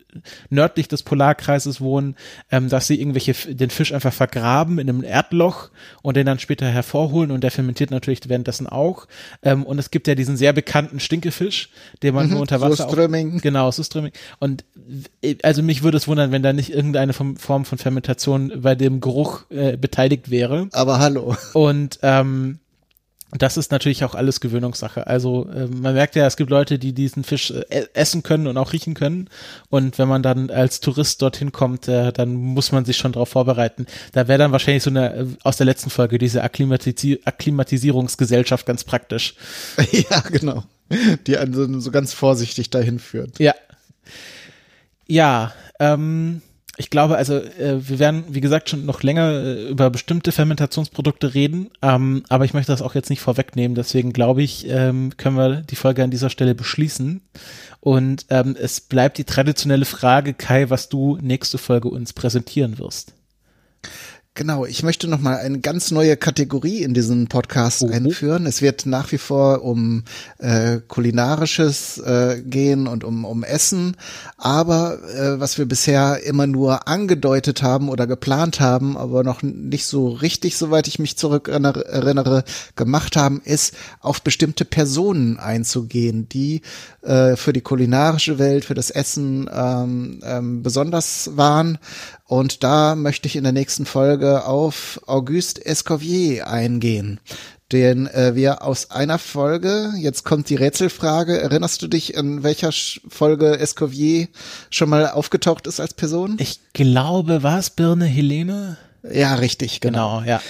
[0.49, 2.15] nördlich des Polarkreises wohnen,
[2.51, 5.69] ähm, dass sie irgendwelche den Fisch einfach vergraben in einem Erdloch
[6.03, 9.07] und den dann später hervorholen und der fermentiert natürlich währenddessen auch.
[9.41, 11.69] Ähm, und es gibt ja diesen sehr bekannten Stinkefisch,
[12.03, 13.37] den man mhm, nur unter Wasser Surströmming.
[13.37, 14.11] Auch, genau, Surströmming.
[14.39, 14.65] Und
[15.21, 19.01] äh, also mich würde es wundern, wenn da nicht irgendeine Form von Fermentation bei dem
[19.01, 20.69] Geruch äh, beteiligt wäre.
[20.71, 21.35] Aber hallo.
[21.53, 22.59] Und ähm,
[23.31, 25.05] das ist natürlich auch alles Gewöhnungssache.
[25.05, 28.57] Also äh, man merkt ja, es gibt Leute, die diesen Fisch äh, essen können und
[28.57, 29.29] auch riechen können.
[29.69, 33.29] Und wenn man dann als Tourist dorthin kommt, äh, dann muss man sich schon darauf
[33.29, 33.85] vorbereiten.
[34.13, 38.83] Da wäre dann wahrscheinlich so eine äh, aus der letzten Folge diese Akklimatisi Akklimatisierungsgesellschaft ganz
[38.83, 39.35] praktisch.
[40.09, 40.63] Ja, genau.
[41.27, 43.39] Die einen so, so ganz vorsichtig dahin führt.
[43.39, 43.53] Ja.
[45.07, 46.41] Ja, ähm,
[46.79, 51.33] ich glaube, also äh, wir werden, wie gesagt, schon noch länger äh, über bestimmte Fermentationsprodukte
[51.33, 53.73] reden, ähm, aber ich möchte das auch jetzt nicht vorwegnehmen.
[53.73, 57.21] Deswegen glaube ich, ähm, können wir die Folge an dieser Stelle beschließen.
[57.79, 63.13] Und ähm, es bleibt die traditionelle Frage, Kai, was du nächste Folge uns präsentieren wirst.
[64.37, 68.45] Genau, ich möchte noch mal eine ganz neue Kategorie in diesen Podcast uh einführen.
[68.45, 70.03] Es wird nach wie vor um
[70.37, 73.97] äh, kulinarisches äh, gehen und um, um Essen,
[74.37, 79.87] aber äh, was wir bisher immer nur angedeutet haben oder geplant haben, aber noch nicht
[79.87, 82.43] so richtig, soweit ich mich zurück erinnere,
[82.75, 86.61] gemacht haben, ist auf bestimmte Personen einzugehen, die
[87.01, 91.79] äh, für die kulinarische Welt, für das Essen ähm, ähm, besonders waren
[92.27, 97.19] und da möchte ich in der nächsten Folge auf Auguste Escoffier eingehen,
[97.71, 102.71] den äh, wir aus einer Folge, jetzt kommt die Rätselfrage, erinnerst du dich, in welcher
[103.07, 104.27] Folge Escoffier
[104.69, 106.35] schon mal aufgetaucht ist als Person?
[106.39, 108.77] Ich glaube, war es Birne Helene?
[109.09, 110.41] Ja, richtig, genau, genau ja.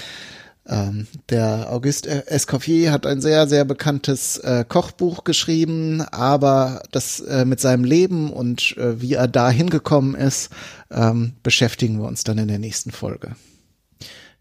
[0.70, 7.46] Ähm, der Auguste Escoffier hat ein sehr, sehr bekanntes äh, Kochbuch geschrieben, aber das äh,
[7.46, 10.50] mit seinem Leben und äh, wie er da hingekommen ist,
[10.92, 13.36] ähm, beschäftigen wir uns dann in der nächsten Folge.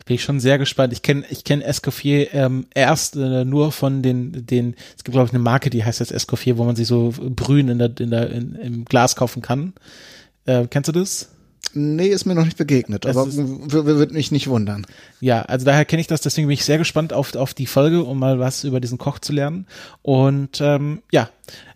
[0.07, 0.93] Bin ich schon sehr gespannt.
[0.93, 5.27] Ich kenne ich kenn Escoffier ähm, erst äh, nur von den, den, es gibt glaube
[5.27, 8.11] ich eine Marke, die heißt jetzt Escoffier, wo man sich so Brühen in der, in
[8.11, 9.73] der, in, im Glas kaufen kann.
[10.45, 11.31] Äh, kennst du das?
[11.77, 14.87] Nee, ist mir noch nicht begegnet, das aber würde mich nicht wundern.
[15.21, 18.03] Ja, also daher kenne ich das, deswegen bin ich sehr gespannt auf, auf die Folge,
[18.03, 19.67] um mal was über diesen Koch zu lernen.
[20.03, 21.29] Und ähm, ja,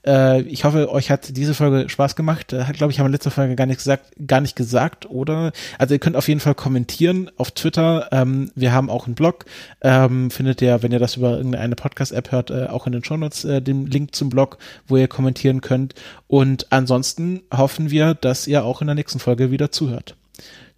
[0.07, 2.53] äh, ich hoffe, euch hat diese Folge Spaß gemacht.
[2.53, 5.53] Hat, glaube ich, haben wir letzte Folge gar nicht gesagt, gar nicht gesagt, oder?
[5.79, 8.09] Also ihr könnt auf jeden Fall kommentieren auf Twitter.
[8.13, 9.45] Ähm, wir haben auch einen Blog.
[9.81, 13.45] Ähm, findet ihr, wenn ihr das über irgendeine Podcast-App hört, äh, auch in den Shownotes
[13.45, 15.95] äh, den Link zum Blog, wo ihr kommentieren könnt.
[16.27, 20.17] Und ansonsten hoffen wir, dass ihr auch in der nächsten Folge wieder zuhört.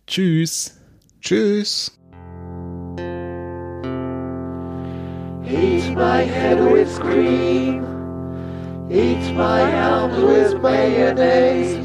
[0.07, 0.77] Tschüss.
[1.21, 1.93] Tschüss.
[5.45, 8.02] Heat my head with cream.
[8.93, 11.79] Eat my arms with mayonnaise.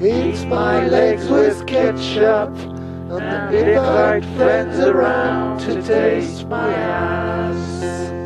[0.00, 2.56] Eat my legs with ketchup.
[3.10, 8.21] And the invite friends around to taste my ass.